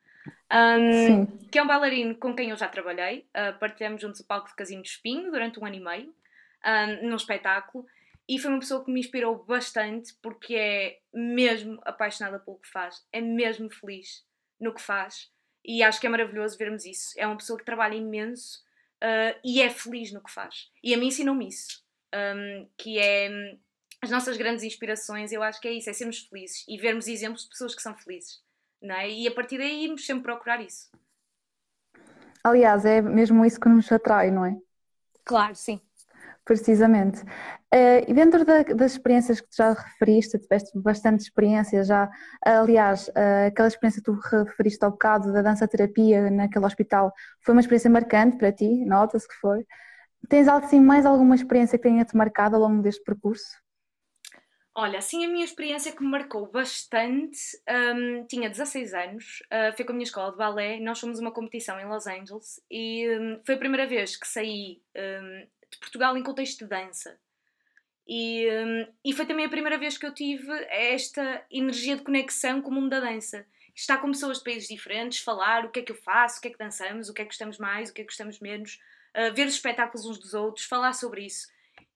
[0.52, 3.26] Um, que é um bailarino com quem eu já trabalhei.
[3.30, 6.14] Uh, partilhamos juntos o palco de Casino de Espinho durante um ano e meio,
[6.66, 7.86] um, num espetáculo.
[8.30, 13.04] E foi uma pessoa que me inspirou bastante porque é mesmo apaixonada pelo que faz,
[13.12, 14.24] é mesmo feliz
[14.60, 15.28] no que faz.
[15.64, 17.12] E acho que é maravilhoso vermos isso.
[17.16, 18.60] É uma pessoa que trabalha imenso
[19.02, 20.70] uh, e é feliz no que faz.
[20.80, 21.84] E a mim ensinou-me isso.
[22.14, 23.58] Um, que é
[24.00, 27.42] as nossas grandes inspirações, eu acho que é isso, é sermos felizes e vermos exemplos
[27.42, 28.40] de pessoas que são felizes.
[28.80, 29.10] Não é?
[29.10, 30.88] E a partir daí irmos sempre procurar isso.
[32.44, 34.56] Aliás, é mesmo isso que nos atrai, não é?
[35.24, 35.80] Claro, sim.
[36.50, 37.22] Precisamente.
[37.72, 42.10] Uh, e dentro da, das experiências que tu já referiste, tiveste bastante experiência já,
[42.44, 47.12] aliás, uh, aquela experiência que tu referiste ao bocado da dança-terapia naquele hospital,
[47.44, 49.64] foi uma experiência marcante para ti, nota-se que foi.
[50.28, 53.46] Tens assim, mais alguma experiência que tenha-te marcado ao longo deste percurso?
[54.74, 57.38] Olha, assim a minha experiência que me marcou bastante,
[57.94, 61.30] um, tinha 16 anos, uh, foi com a minha escola de balé, nós fomos uma
[61.30, 66.16] competição em Los Angeles e um, foi a primeira vez que saí um, de Portugal
[66.16, 67.18] em contexto de dança.
[68.06, 72.60] E, um, e foi também a primeira vez que eu tive esta energia de conexão
[72.60, 73.46] com o mundo da dança.
[73.74, 76.48] Estar com pessoas de países diferentes, falar o que é que eu faço, o que
[76.48, 78.80] é que dançamos, o que é que gostamos mais, o que é que gostamos menos,
[79.16, 81.46] uh, ver os espetáculos uns dos outros, falar sobre isso.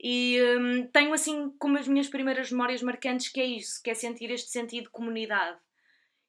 [0.01, 3.95] E um, tenho assim como as minhas primeiras memórias marcantes que é isso, que é
[3.95, 5.59] sentir este sentido de comunidade.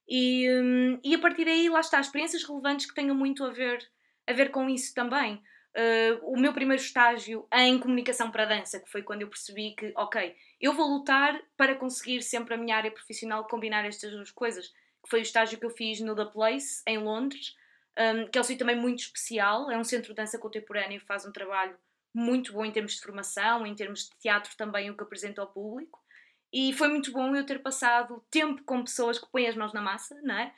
[0.10, 3.88] E, um, e a partir daí, lá está, experiências relevantes que tenham muito a ver,
[4.26, 5.42] a ver com isso também
[5.76, 9.92] uh, o meu primeiro estágio em comunicação para dança, que foi quando eu percebi que,
[9.96, 14.70] ok, eu vou lutar para conseguir sempre a minha área profissional combinar estas duas coisas,
[15.04, 17.56] que foi o estágio que eu fiz no The Place, em Londres,
[17.98, 21.00] um, que é um sítio também muito especial, é um centro de dança contemporânea e
[21.00, 21.78] faz um trabalho
[22.14, 25.48] muito bom em termos de formação, em termos de teatro também, o que apresenta ao
[25.48, 26.04] público.
[26.52, 29.82] E foi muito bom eu ter passado tempo com pessoas que põem as mãos na
[29.82, 30.54] massa, não é?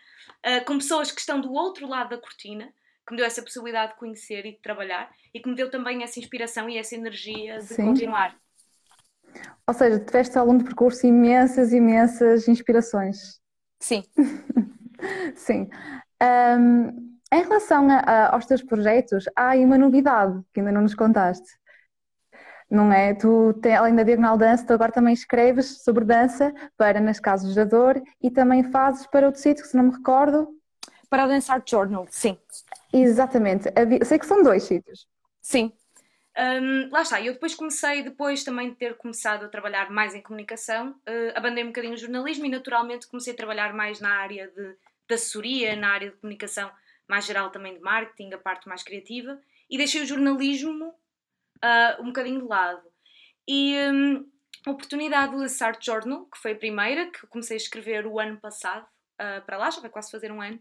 [0.46, 2.72] Uh, com pessoas que estão do outro lado da cortina,
[3.08, 6.04] que me deu essa possibilidade de conhecer e de trabalhar e que me deu também
[6.04, 7.86] essa inspiração e essa energia de Sim.
[7.86, 8.36] continuar.
[9.66, 13.40] Ou seja, tiveste ao longo do percurso imensas, imensas inspirações.
[13.80, 14.04] Sim.
[15.36, 15.70] Sim.
[16.22, 20.82] Um, em relação a, a, aos teus projetos, há aí uma novidade que ainda não
[20.82, 21.48] nos contaste.
[22.70, 23.14] Não é?
[23.14, 27.56] Tu, tem, além da Diagonal Dança, tu agora também escreves sobre dança para Nas Casas
[27.56, 30.58] da Dor e também fazes para outro sítio que, se não me recordo,
[31.10, 32.38] para o Dance Art Journal, sim.
[33.04, 33.70] Exatamente.
[34.06, 35.08] Sei que são dois sítios.
[35.42, 35.72] Sim.
[36.38, 40.22] Um, lá está, eu depois comecei, depois também de ter começado a trabalhar mais em
[40.22, 44.48] comunicação, uh, abandei um bocadinho o jornalismo e naturalmente comecei a trabalhar mais na área
[44.50, 44.76] de,
[45.08, 46.70] de assessoria, na área de comunicação
[47.08, 52.08] mais geral também de marketing, a parte mais criativa, e deixei o jornalismo uh, um
[52.08, 52.84] bocadinho de lado.
[53.48, 54.30] E um,
[54.66, 58.20] a oportunidade do The Art Journal, que foi a primeira, que comecei a escrever o
[58.20, 60.60] ano passado, uh, para lá, já vai quase fazer um ano,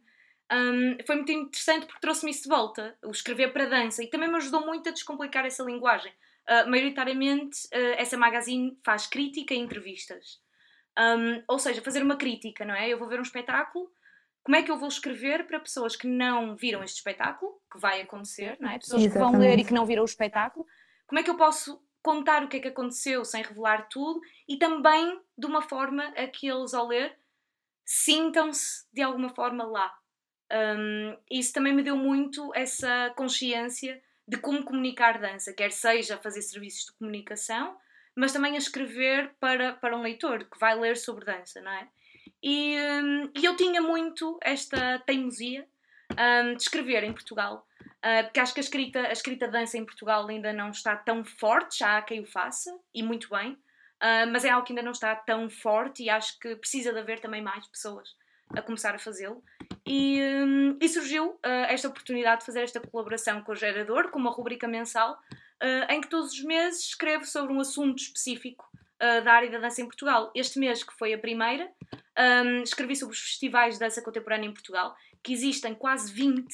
[0.53, 4.29] um, foi muito interessante porque trouxe-me isso de volta, o escrever para dança, e também
[4.29, 6.13] me ajudou muito a descomplicar essa linguagem.
[6.49, 10.41] Uh, maioritariamente, uh, essa magazine faz crítica e entrevistas.
[10.99, 12.89] Um, ou seja, fazer uma crítica, não é?
[12.89, 13.91] Eu vou ver um espetáculo,
[14.45, 18.01] como é que eu vou escrever para pessoas que não viram este espetáculo, que vai
[18.01, 18.79] acontecer, não é?
[18.79, 19.33] Pessoas Exatamente.
[19.33, 20.65] que vão ler e que não viram o espetáculo,
[21.07, 24.57] como é que eu posso contar o que é que aconteceu sem revelar tudo e
[24.57, 27.19] também de uma forma a que eles, ao ler,
[27.85, 29.93] sintam-se de alguma forma lá,
[30.53, 36.43] um, isso também me deu muito essa consciência de como comunicar dança, quer seja fazer
[36.43, 37.77] serviços de comunicação,
[38.15, 41.89] mas também a escrever para, para um leitor que vai ler sobre dança, não é?
[42.43, 45.67] E, um, e eu tinha muito esta teimosia
[46.13, 49.85] um, de escrever em Portugal, uh, porque acho que a escrita, a escrita dança em
[49.85, 54.31] Portugal ainda não está tão forte, já há quem o faça, e muito bem, uh,
[54.33, 57.21] mas é algo que ainda não está tão forte e acho que precisa de haver
[57.21, 58.15] também mais pessoas
[58.55, 59.43] a começar a fazê-lo.
[59.87, 64.19] E, um, e surgiu uh, esta oportunidade de fazer esta colaboração com o Gerador, com
[64.19, 65.19] uma rubrica mensal,
[65.89, 69.81] em que todos os meses escrevo sobre um assunto específico uh, da área da dança
[69.81, 70.31] em Portugal.
[70.35, 71.71] Este mês, que foi a primeira,
[72.45, 76.47] um, escrevi sobre os festivais de dança contemporânea em Portugal, que existem quase 20,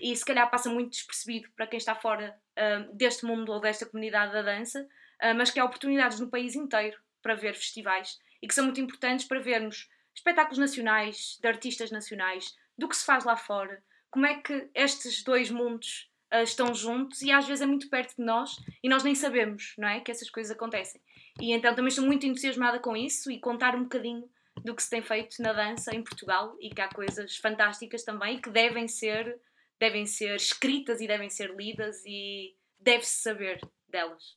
[0.00, 3.86] e se calhar passa muito despercebido para quem está fora uh, deste mundo ou desta
[3.86, 8.46] comunidade da dança, uh, mas que há oportunidades no país inteiro para ver festivais e
[8.46, 13.24] que são muito importantes para vermos espetáculos nacionais, de artistas nacionais, do que se faz
[13.24, 17.66] lá fora, como é que estes dois mundos uh, estão juntos e às vezes é
[17.66, 20.00] muito perto de nós e nós nem sabemos, não é?
[20.00, 21.00] Que essas coisas acontecem.
[21.40, 24.28] E então também estou muito entusiasmada com isso e contar um bocadinho
[24.64, 28.40] do que se tem feito na dança em Portugal e que há coisas fantásticas também
[28.40, 29.38] que devem ser,
[29.78, 34.36] devem ser escritas e devem ser lidas e deve-se saber delas.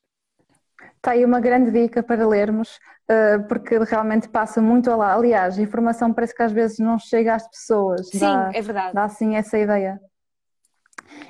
[0.98, 5.13] Está aí uma grande dica para lermos, eh, porque realmente passa muito lá.
[5.13, 8.10] Aliás, a informação parece que às vezes não chega às pessoas.
[8.10, 8.94] Sim, dá, é verdade.
[8.94, 10.00] Dá assim essa ideia.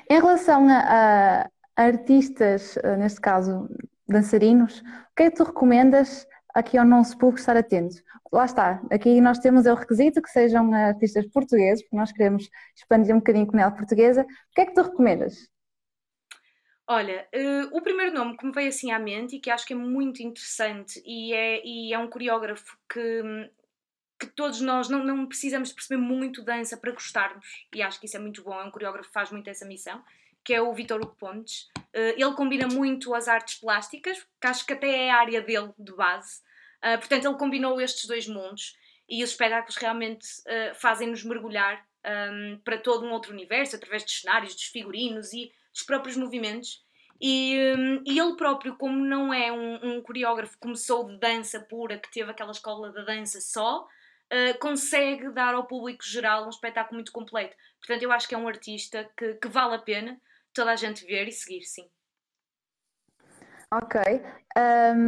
[0.08, 3.68] Em relação a, a artistas, eh, neste caso
[4.08, 7.96] dançarinos, o que é que tu recomendas aqui ao nosso público estar atento?
[8.32, 13.14] Lá está, aqui nós temos o requisito que sejam artistas portugueses, porque nós queremos expandir
[13.14, 14.22] um bocadinho a comunidade portuguesa.
[14.22, 15.48] O que é que tu recomendas?
[16.92, 19.72] Olha, uh, o primeiro nome que me veio assim à mente e que acho que
[19.72, 23.22] é muito interessante e é, e é um coreógrafo que,
[24.18, 28.16] que todos nós não, não precisamos perceber muito dança para gostarmos, e acho que isso
[28.16, 30.02] é muito bom, é um coreógrafo que faz muito essa missão,
[30.42, 31.68] que é o Vitor Hugo Pontes.
[31.94, 35.72] Uh, ele combina muito as artes plásticas, que acho que até é a área dele
[35.78, 36.40] de base,
[36.84, 38.76] uh, portanto ele combinou estes dois mundos,
[39.08, 44.10] e os espetáculos realmente uh, fazem-nos mergulhar um, para todo um outro universo, através de
[44.10, 46.84] cenários, dos figurinos e dos próprios movimentos.
[47.20, 51.98] E, um, e, ele próprio, como não é um, um, coreógrafo, começou de dança pura,
[51.98, 56.94] que teve aquela escola da dança só, uh, consegue dar ao público geral um espetáculo
[56.94, 57.54] muito completo.
[57.78, 60.18] Portanto, eu acho que é um artista que, que vale a pena
[60.54, 61.86] toda a gente ver e seguir, sim.
[63.72, 64.00] Ok.
[64.58, 65.06] Um,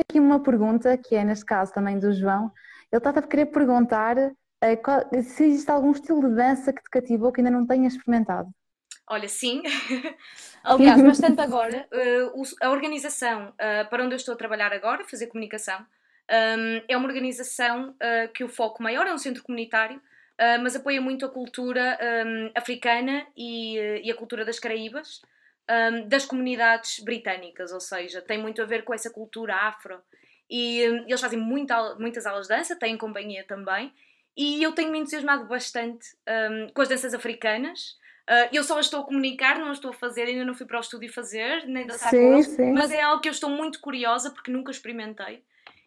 [0.00, 2.52] aqui uma pergunta, que é neste caso também do João.
[2.90, 6.90] Ele está a querer perguntar uh, qual, se existe algum estilo de dança que te
[6.90, 8.50] cativou que ainda não tenhas experimentado.
[9.10, 9.62] Olha, sim.
[10.62, 11.88] Aliás, bastante agora.
[11.92, 15.80] Uh, a organização uh, para onde eu estou a trabalhar agora, fazer comunicação,
[16.30, 20.00] um, é uma organização uh, que o foco maior é um centro comunitário,
[20.62, 25.20] mas apoia muito a cultura um, africana e, e, a cultura das Caraíbas,
[25.68, 30.00] um, das comunidades britânicas, ou seja, tem muito a ver com essa cultura afro.
[30.48, 33.92] E eles fazem muita, muitas aulas de dança, têm companhia também,
[34.36, 36.06] e eu tenho me entusiasmado bastante
[36.72, 37.98] com as danças africanas.
[38.28, 40.66] Uh, eu só as estou a comunicar, não as estou a fazer, ainda não fui
[40.66, 42.72] para o estúdio fazer, nem dançar sim, com sim.
[42.72, 45.42] mas é algo que eu estou muito curiosa porque nunca experimentei.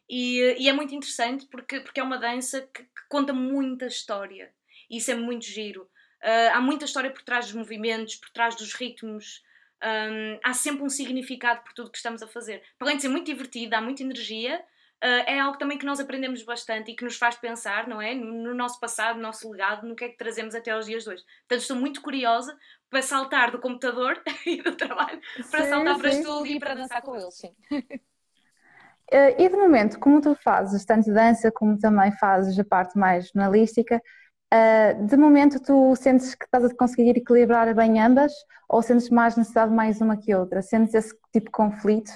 [0.10, 4.52] E, e, é muito interessante porque, porque é uma dança que, que conta muita história
[4.90, 5.84] e isso é muito giro.
[6.24, 9.44] Uh, há muita história por trás dos movimentos, por trás dos ritmos.
[9.84, 12.64] Um, há sempre um significado por tudo que estamos a fazer.
[12.78, 14.64] Para além de ser muito divertido, há muita energia,
[15.02, 18.14] é algo também que nós aprendemos bastante e que nos faz pensar, não é?
[18.14, 21.04] No, no nosso passado, no nosso legado, no que é que trazemos até aos dias
[21.04, 21.24] de hoje.
[21.48, 22.56] Portanto, estou muito curiosa
[22.92, 26.02] para saltar do computador e do trabalho para sim, saltar sim.
[26.02, 27.56] para estúdio e para dançar com eles, sim.
[27.72, 33.30] Uh, e de momento, como tu fazes tanto dança como também fazes a parte mais
[33.30, 34.00] jornalística,
[34.54, 38.34] uh, de momento tu sentes que estás a conseguir equilibrar bem ambas
[38.68, 40.62] ou sentes mais necessidade de mais uma que outra?
[40.62, 42.12] Sentes esse tipo de conflito?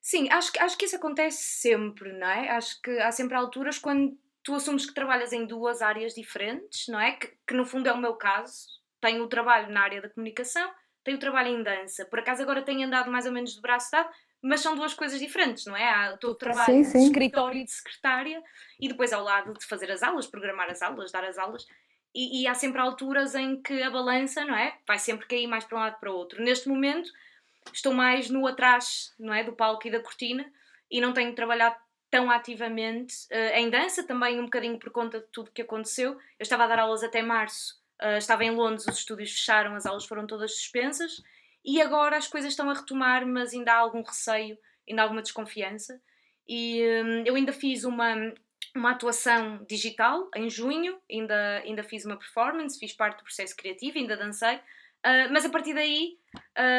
[0.00, 2.50] Sim, acho, acho que isso acontece sempre, não é?
[2.50, 6.98] Acho que há sempre alturas quando tu assumes que trabalhas em duas áreas diferentes, não
[6.98, 7.12] é?
[7.12, 8.66] Que, que no fundo é o meu caso.
[9.00, 10.70] Tenho o trabalho na área da comunicação,
[11.04, 12.04] tenho o trabalho em dança.
[12.06, 14.08] Por acaso agora tenho andado mais ou menos de braço dado,
[14.42, 15.88] mas são duas coisas diferentes, não é?
[15.88, 16.98] Há todo o trabalho sim, sim.
[16.98, 18.42] de escritório e de secretária
[18.80, 21.66] e depois ao lado de fazer as aulas, programar as aulas, dar as aulas.
[22.14, 24.76] E, e, há sempre alturas em que a balança, não é?
[24.86, 26.42] Vai sempre cair mais para um lado para o outro.
[26.42, 27.08] Neste momento
[27.72, 29.44] estou mais no atrás, não é?
[29.44, 30.50] Do palco e da cortina
[30.90, 31.76] e não tenho trabalhado
[32.10, 36.12] tão ativamente uh, em dança, também um bocadinho por conta de tudo que aconteceu.
[36.12, 39.86] Eu estava a dar aulas até março, uh, estava em Londres, os estúdios fecharam, as
[39.86, 41.22] aulas foram todas suspensas
[41.64, 44.58] e agora as coisas estão a retomar, mas ainda há algum receio,
[44.88, 46.00] ainda há alguma desconfiança.
[46.48, 48.16] E hum, eu ainda fiz uma,
[48.74, 53.98] uma atuação digital em junho, ainda, ainda fiz uma performance, fiz parte do processo criativo,
[53.98, 56.18] ainda dancei, uh, mas a partir daí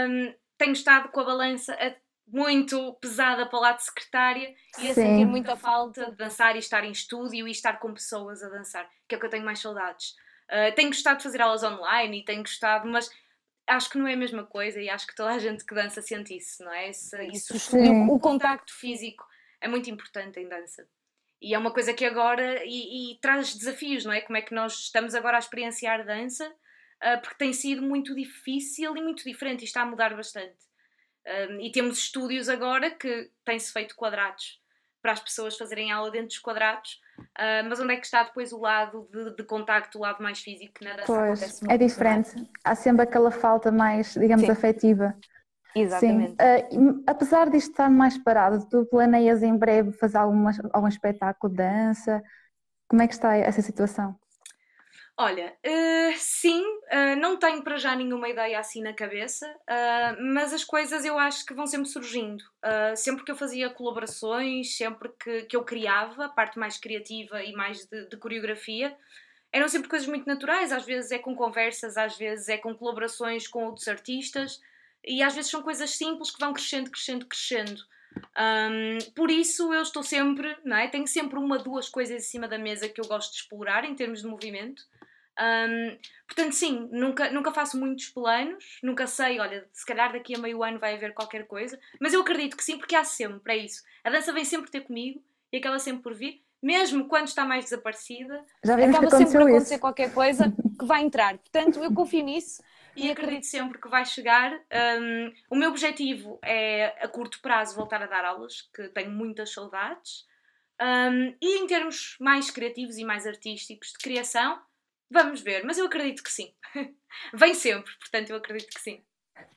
[0.09, 1.91] um, tenho estado com a balança a
[2.28, 6.84] muito pesada para lá de secretária e a sentir muita falta de dançar e estar
[6.86, 9.59] em estúdio e estar com pessoas a dançar, que é o que eu tenho mais
[9.59, 10.12] saudades.
[10.47, 13.09] Uh, tenho gostado de fazer aulas online e tenho gostado, mas
[13.68, 16.01] acho que não é a mesma coisa e acho que toda a gente que dança
[16.01, 16.89] sente isso, não é?
[16.89, 19.26] Esse, isso, o, o contacto físico
[19.59, 20.88] é muito importante em dança.
[21.41, 24.22] E é uma coisa que agora e, e, traz desafios, não é?
[24.22, 26.53] Como é que nós estamos agora a experienciar dança,
[27.04, 30.72] uh, porque tem sido muito difícil e muito diferente e está a mudar bastante.
[31.26, 34.60] Um, e temos estúdios agora que têm-se feito quadrados
[35.02, 38.52] para as pessoas fazerem aula dentro dos quadrados, uh, mas onde é que está depois
[38.54, 42.32] o lado de, de contacto, o lado mais físico que na dança pois, é diferente.
[42.64, 44.52] Há sempre aquela falta mais, digamos, Sim.
[44.52, 45.16] afetiva.
[45.76, 46.34] Exatamente.
[46.34, 51.58] Uh, apesar disto estar mais parado, tu planeias em breve fazer alguma, algum espetáculo de
[51.58, 52.22] dança?
[52.88, 54.20] Como é que está essa situação?
[55.24, 60.51] Olha, uh, sim, uh, não tenho para já nenhuma ideia assim na cabeça, uh, mas
[60.51, 62.43] as coisas eu acho que vão sempre surgindo.
[62.97, 67.53] sempre que eu fazia colaborações, sempre que, que eu criava, a parte mais criativa e
[67.53, 68.97] mais de, de, coreografia,
[69.53, 70.72] eram sempre coisas muito naturais.
[70.72, 74.59] Às vezes é com conversas, às vezes é com colaborações com outros artistas,
[75.05, 77.84] e às vezes são coisas simples que vão crescendo, crescendo, crescendo.
[78.38, 80.88] Um, por isso eu estou sempre, não é?
[80.88, 83.93] Tenho sempre uma, duas coisas em cima da mesa que eu gosto de explorar em
[83.93, 84.84] termos de movimento.
[85.41, 90.37] Um, portanto, sim, nunca, nunca faço muitos planos, nunca sei, olha, se calhar daqui a
[90.37, 93.57] meio ano vai haver qualquer coisa, mas eu acredito que sim, porque há sempre, é
[93.57, 93.83] isso.
[94.03, 95.19] A dança vem sempre ter comigo
[95.51, 99.79] e acaba sempre por vir, mesmo quando está mais desaparecida, Já acaba sempre por acontecer
[99.79, 101.37] qualquer coisa que vai entrar.
[101.39, 102.61] Portanto, eu confio nisso
[102.95, 104.53] e acredito sempre que vai chegar.
[104.53, 109.51] Um, o meu objetivo é a curto prazo voltar a dar aulas, que tenho muitas
[109.51, 110.25] saudades.
[110.79, 114.59] Um, e em termos mais criativos e mais artísticos de criação,
[115.12, 116.53] vamos ver, mas eu acredito que sim.
[117.34, 119.03] Vem sempre, portanto eu acredito que sim.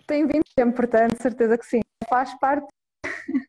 [0.07, 1.81] Tem vindo sempre, portanto, certeza que sim.
[2.09, 2.67] Faz parte.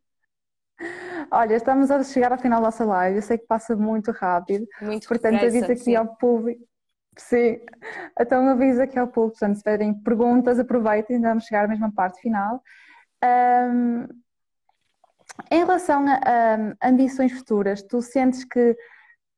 [1.32, 3.18] Olha, estamos a chegar ao final da nossa live.
[3.18, 4.66] Eu sei que passa muito rápido.
[4.82, 5.95] Muito Portanto, aviso aqui sim.
[5.95, 6.66] ao público
[7.18, 7.62] Sim,
[8.20, 12.20] então aviso aqui ao público, portanto, se tiverem perguntas, aproveitem, vamos chegar à mesma parte
[12.20, 12.62] final.
[13.24, 14.06] Um,
[15.49, 18.76] em relação a, a, ambições futuras, tu sentes que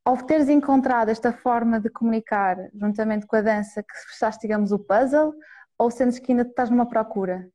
[0.07, 4.79] ao teres encontrado esta forma de comunicar juntamente com a dança, que fechaste, digamos, o
[4.79, 5.33] puzzle,
[5.77, 7.51] ou sentes que ainda estás numa procura?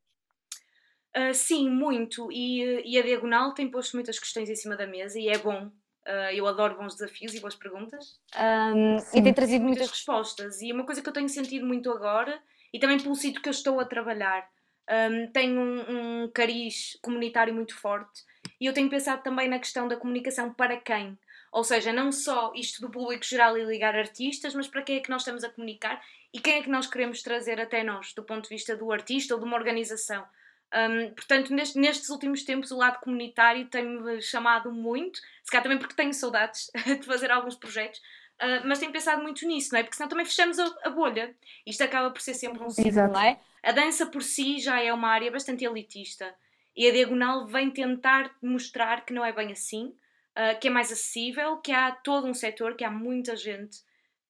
[1.17, 2.31] Uh, sim, muito.
[2.31, 5.71] E, e, a Diagonal tem posto muitas questões em cima da mesa e é bom
[6.05, 8.19] Uh, eu adoro bons desafios e boas perguntas.
[8.35, 10.61] Um, e tem trazido muitas respostas.
[10.61, 12.41] E uma coisa que eu tenho sentido muito agora,
[12.73, 14.45] e também pelo sítio que eu estou a trabalhar,
[14.89, 18.21] um, tenho um, um cariz comunitário muito forte.
[18.59, 21.17] E eu tenho pensado também na questão da comunicação para quem.
[21.53, 24.99] Ou seja, não só isto do público geral e ligar artistas, mas para quem é
[24.99, 28.23] que nós estamos a comunicar e quem é que nós queremos trazer até nós, do
[28.23, 30.25] ponto de vista do artista ou de uma organização.
[30.73, 35.77] Um, portanto, neste, nestes últimos tempos, o lado comunitário tem-me chamado muito, se calhar também
[35.77, 39.83] porque tenho saudades de fazer alguns projetos, uh, mas tenho pensado muito nisso, não é?
[39.83, 41.35] Porque senão também fechamos a, a bolha.
[41.67, 43.39] Isto acaba por ser sempre um ciclo, não é?
[43.61, 46.33] A dança por si já é uma área bastante elitista
[46.75, 49.93] e a Diagonal vem tentar mostrar que não é bem assim,
[50.37, 53.77] uh, que é mais acessível, que há todo um setor, que há muita gente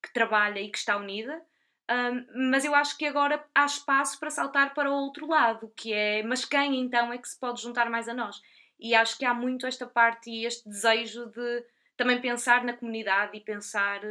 [0.02, 1.42] que trabalha e que está unida
[1.90, 5.92] um, mas eu acho que agora há espaço para saltar para o outro lado, que
[5.92, 8.42] é, mas quem então é que se pode juntar mais a nós?
[8.80, 11.66] E acho que há muito esta parte e este desejo de
[11.98, 14.02] também pensar na comunidade e pensar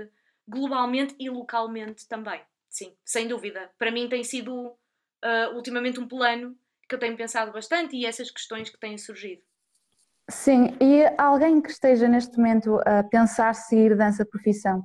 [0.47, 2.40] globalmente e localmente também.
[2.68, 3.70] Sim, sem dúvida.
[3.78, 6.57] Para mim tem sido uh, ultimamente um plano
[6.88, 9.43] que eu tenho pensado bastante e essas questões que têm surgido.
[10.33, 14.83] Sim, e alguém que esteja neste momento a pensar seguir dança profissão,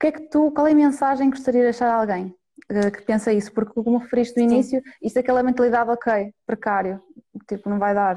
[0.00, 2.34] que é que tu, qual é a mensagem que gostaria de deixar a alguém
[2.70, 3.52] uh, que pensa isso?
[3.52, 4.90] Porque como referiste no início, Sim.
[5.02, 7.02] isso é aquela mentalidade, ok, precário,
[7.46, 8.16] tipo, não vai dar.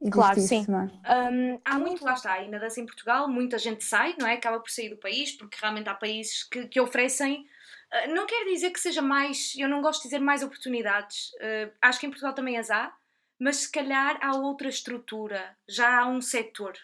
[0.00, 0.66] Existe claro, isso, sim.
[1.04, 1.30] É?
[1.30, 4.34] Um, há muito, lá está, na dança em Portugal, muita gente sai, não é?
[4.34, 7.40] Acaba por sair do país, porque realmente há países que, que oferecem.
[7.40, 11.30] Uh, não quer dizer que seja mais, eu não gosto de dizer mais oportunidades.
[11.40, 12.92] Uh, acho que em Portugal também as há,
[13.38, 16.76] mas se calhar há outra estrutura, já há um setor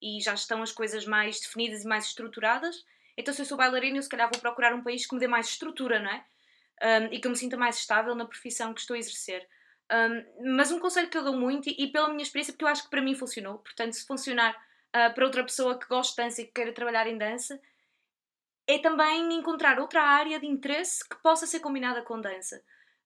[0.00, 2.84] e já estão as coisas mais definidas e mais estruturadas
[3.16, 5.26] então, se eu sou bailarina, eu se calhar vou procurar um país que me dê
[5.26, 6.24] mais estrutura, não é?
[6.82, 9.48] Um, e que eu me sinta mais estável na profissão que estou a exercer.
[9.90, 12.68] Um, mas um conselho que eu dou muito, e, e, pela minha experiência, porque eu
[12.68, 16.22] acho que para mim funcionou, portanto, se funcionar uh, para outra pessoa que goste de
[16.22, 17.58] dança e que queira trabalhar em dança,
[18.66, 22.62] é também encontrar outra área de interesse que possa ser combinada com dança.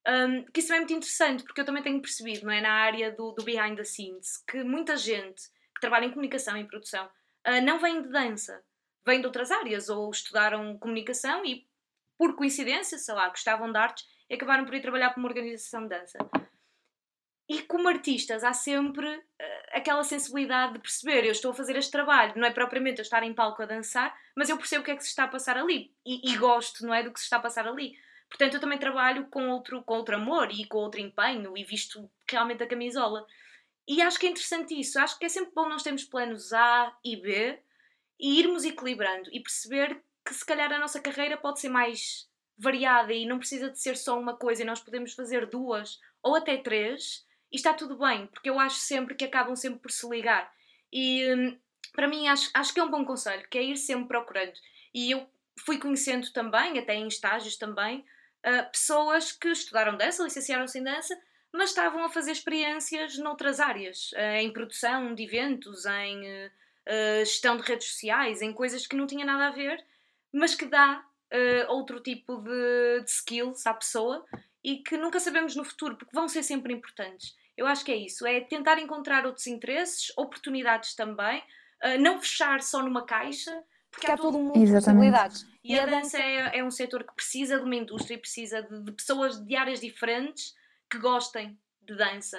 [0.08, 2.60] Um, que isso é muito interessante, porque eu também tenho percebido, não é?
[2.60, 5.42] Na área do, do behind the scenes, que muita gente
[5.74, 8.62] que trabalha em comunicação e produção uh, não vem de dança
[9.06, 11.66] vêm de outras áreas ou estudaram comunicação e,
[12.18, 15.82] por coincidência, sei lá, gostavam de artes e acabaram por ir trabalhar para uma organização
[15.82, 16.18] de dança.
[17.48, 19.22] e como artistas há sempre uh,
[19.72, 23.24] aquela sensibilidade de perceber, eu estou a fazer este trabalho, não é propriamente eu estar
[23.24, 25.56] em palco a dançar, mas eu percebo o que é que se está a passar
[25.56, 27.92] ali e, e gosto, não é, do que se está a passar ali.
[28.30, 32.08] Portanto, eu também trabalho com outro, com outro amor e com outro empenho e visto
[32.30, 33.26] realmente a camisola.
[33.86, 34.98] E acho que é interessante isso.
[35.00, 37.58] Acho que é sempre bom nós termos planos A e B
[38.18, 43.12] e irmos equilibrando e perceber que se calhar a nossa carreira pode ser mais variada
[43.12, 46.56] e não precisa de ser só uma coisa e nós podemos fazer duas ou até
[46.58, 50.52] três e está tudo bem, porque eu acho sempre que acabam sempre por se ligar.
[50.92, 51.58] E hum,
[51.92, 54.52] para mim acho, acho que é um bom conselho, que é ir sempre procurando.
[54.94, 55.28] E eu
[55.64, 58.04] fui conhecendo também, até em estágios também,
[58.46, 61.18] uh, pessoas que estudaram dança, licenciaram-se em dança,
[61.52, 66.50] mas estavam a fazer experiências noutras áreas, uh, em produção de eventos, em uh,
[67.20, 69.84] gestão de redes sociais, em coisas que não tinham nada a ver,
[70.32, 71.04] mas que dá
[71.68, 74.26] outro tipo de, de skills à pessoa
[74.64, 77.36] e que nunca sabemos no futuro, porque vão ser sempre importantes.
[77.56, 81.40] Eu acho que é isso, é tentar encontrar outros interesses, oportunidades também,
[82.00, 85.46] não fechar só numa caixa, porque há todo um mundo de possibilidades.
[85.62, 88.82] E a dança é, é um setor que precisa de uma indústria e precisa de,
[88.82, 90.54] de, pessoas de áreas diferentes
[90.90, 92.38] que gostem de dança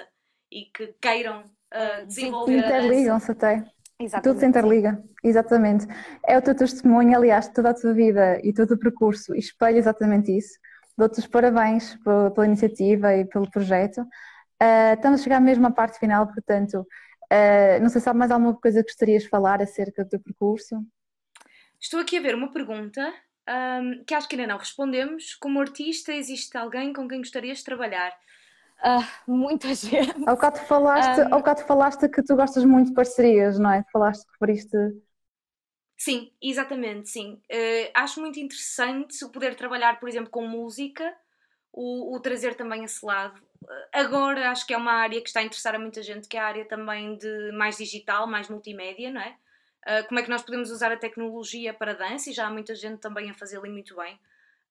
[0.50, 3.64] e que queiram uh, desenvolver Interligam-se até.
[4.00, 4.22] Exatamente.
[4.24, 5.86] Tudo se interliga, exatamente.
[6.26, 10.36] É o teu testemunho, aliás, toda a tua vida e todo o percurso espelha exatamente
[10.36, 10.58] isso.
[10.98, 14.00] Dou-te os parabéns pela, pela, iniciativa e pelo projeto.
[14.00, 18.30] Uh, estamos a chegar mesmo à parte final, portanto, uh, não sei se há mais
[18.30, 20.84] alguma coisa que gostarias de falar acerca do teu percurso.
[21.82, 23.12] Estou aqui a ver uma pergunta
[23.48, 25.34] um, que acho que ainda não respondemos.
[25.34, 28.16] Como artista, existe alguém com quem gostarias de trabalhar?
[28.78, 30.16] Uh, muita gente.
[30.24, 33.84] Ao bocado, falaste, um, ao bocado falaste que tu gostas muito de parcerias, não é?
[33.92, 34.76] Falaste, referiste.
[35.96, 37.40] Sim, exatamente, sim.
[37.50, 41.12] Uh, acho muito interessante o poder trabalhar, por exemplo, com música,
[41.72, 43.40] o, o, trazer também esse lado.
[43.60, 46.36] Uh, agora acho que é uma área que está a interessar a muita gente, que
[46.36, 49.36] é a área também de mais digital, mais multimédia, não é?
[49.82, 52.74] Uh, como é que nós podemos usar a tecnologia para dança e já há muita
[52.74, 54.18] gente também a fazê-lo muito bem.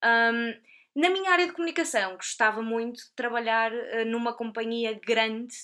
[0.03, 0.53] Um,
[0.95, 5.55] na minha área de comunicação, gostava muito de trabalhar uh, numa companhia grande,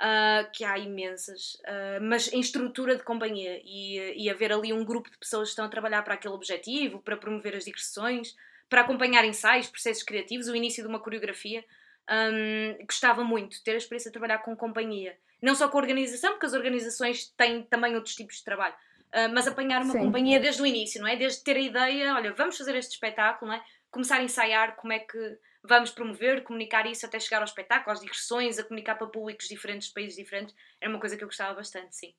[0.00, 1.56] uh, que há imensas,
[2.02, 5.64] mas em estrutura de companhia e, e haver ali um grupo de pessoas que estão
[5.64, 8.34] a trabalhar para aquele objetivo, para promover as digressões,
[8.68, 11.64] para acompanhar ensaios, processos criativos, o início de uma coreografia.
[12.08, 15.18] Um, gostava muito de ter a experiência de trabalhar com companhia.
[15.42, 18.74] Não só com a organização, porque as organizações têm também outros tipos de trabalho.
[19.08, 20.00] Uh, mas apanhar uma Sim.
[20.00, 21.16] companhia desde o início, não é?
[21.16, 23.64] Desde ter a ideia, olha, vamos fazer este espetáculo, não é?
[23.90, 28.00] Começar a ensaiar como é que vamos promover, comunicar isso até chegar ao espetáculo, às
[28.00, 30.54] digressões, a comunicar para públicos diferentes, países diferentes.
[30.80, 32.14] Era uma coisa que eu gostava bastante, sim.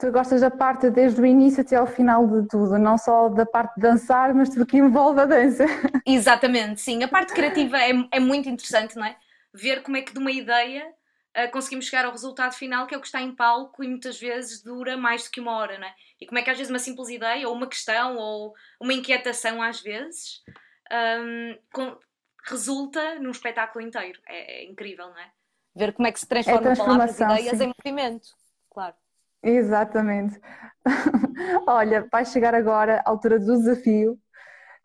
[0.00, 3.44] Tu gostas da parte desde o início até ao final de tudo, não só da
[3.44, 5.66] parte de dançar, mas tudo que envolve a dança.
[6.06, 7.02] Exatamente, sim.
[7.02, 9.14] A parte criativa é, é muito interessante, não é?
[9.52, 10.90] Ver como é que de uma ideia
[11.36, 14.18] uh, conseguimos chegar ao resultado final, que é o que está em palco e muitas
[14.18, 15.94] vezes dura mais do que uma hora, não é?
[16.18, 19.62] E como é que às vezes uma simples ideia, ou uma questão, ou uma inquietação
[19.62, 20.42] às vezes,
[20.90, 21.98] um, com,
[22.44, 24.18] resulta num espetáculo inteiro.
[24.26, 25.30] É, é, incrível, não é?
[25.74, 27.64] Ver como é que se transforma é palavras e ideias sim.
[27.64, 28.28] em movimento,
[28.70, 28.94] claro.
[29.42, 30.38] Exatamente.
[31.66, 34.18] Olha, vai chegar agora a altura do desafio.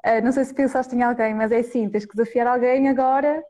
[0.06, 3.44] Uh, não sei se pensaste em alguém, mas é assim, tens que desafiar alguém agora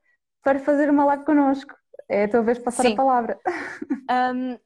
[0.44, 1.74] para fazer uma live connosco.
[2.08, 2.94] É a tua vez de passar Sim.
[2.94, 3.40] a palavra.
[4.10, 4.58] Um,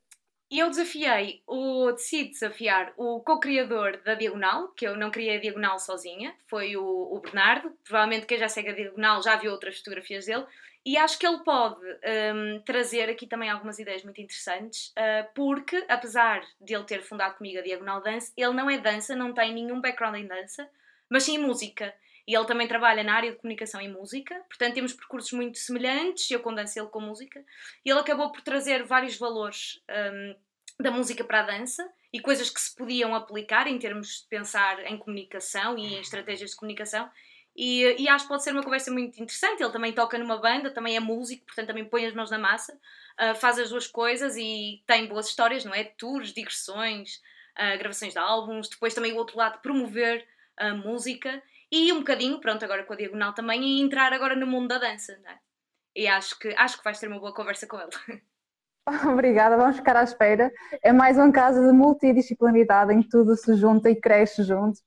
[0.57, 5.77] eu desafiei, o, decidi desafiar o co-criador da Diagonal, que eu não criei a Diagonal
[5.77, 7.71] sozinha, foi o, o, Bernardo.
[7.83, 10.45] Provavelmente quem já segue a Diagonal já viu outras fotografias dele.
[10.83, 15.85] E acho que ele pode um, trazer aqui também algumas ideias muito interessantes, uh, porque
[15.87, 19.53] apesar de ele ter fundado comigo a Diagonal Dance, ele não é dança, não tem
[19.53, 20.67] nenhum background em dança,
[21.09, 21.93] mas sim música
[22.29, 26.29] e ele também trabalha na área de comunicação e música, portanto temos percursos muito semelhantes,
[26.29, 27.43] eu condenso ele com música,
[27.83, 30.35] e ele acabou por trazer vários valores um,
[30.79, 34.79] da música para a dança e coisas que se podiam aplicar em termos de pensar
[34.85, 37.09] em comunicação e em estratégias de comunicação.
[37.55, 39.63] E, e acho que pode ser uma conversa muito interessante.
[39.63, 42.79] Ele também toca numa banda, também é músico, portanto também põe as mãos na massa,
[43.19, 45.83] uh, faz as duas coisas e tem boas histórias, não é?
[45.83, 47.15] Tours, digressões,
[47.57, 50.25] uh, gravações de álbuns, depois também o outro lado, promover
[50.55, 51.41] a música
[51.71, 54.77] e um bocadinho, pronto, agora com a Diagonal também, e entrar agora no mundo da
[54.77, 55.37] dança, não é?
[55.95, 57.89] E acho que, acho que vais ter uma boa conversa com ele.
[59.11, 60.51] Obrigada, vamos ficar à espera.
[60.81, 64.79] É mais um caso de multidisciplinaridade em que tudo se junta e cresce junto.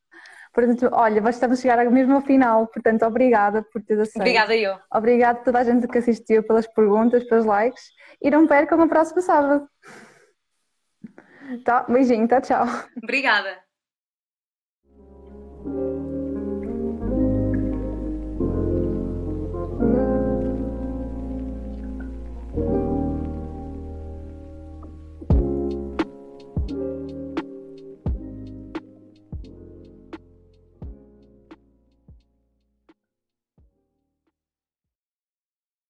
[0.53, 4.21] Portanto, olha, estamos a chegar mesmo ao final, portanto, obrigada por teres aceito.
[4.21, 4.79] Obrigada eu.
[4.93, 7.85] Obrigada a toda a gente que assistiu pelas perguntas, pelos likes
[8.21, 9.67] e não percam o próximo sábado.
[11.65, 12.67] Tá, beijinho, tá, tchau.
[13.03, 13.72] Obrigada.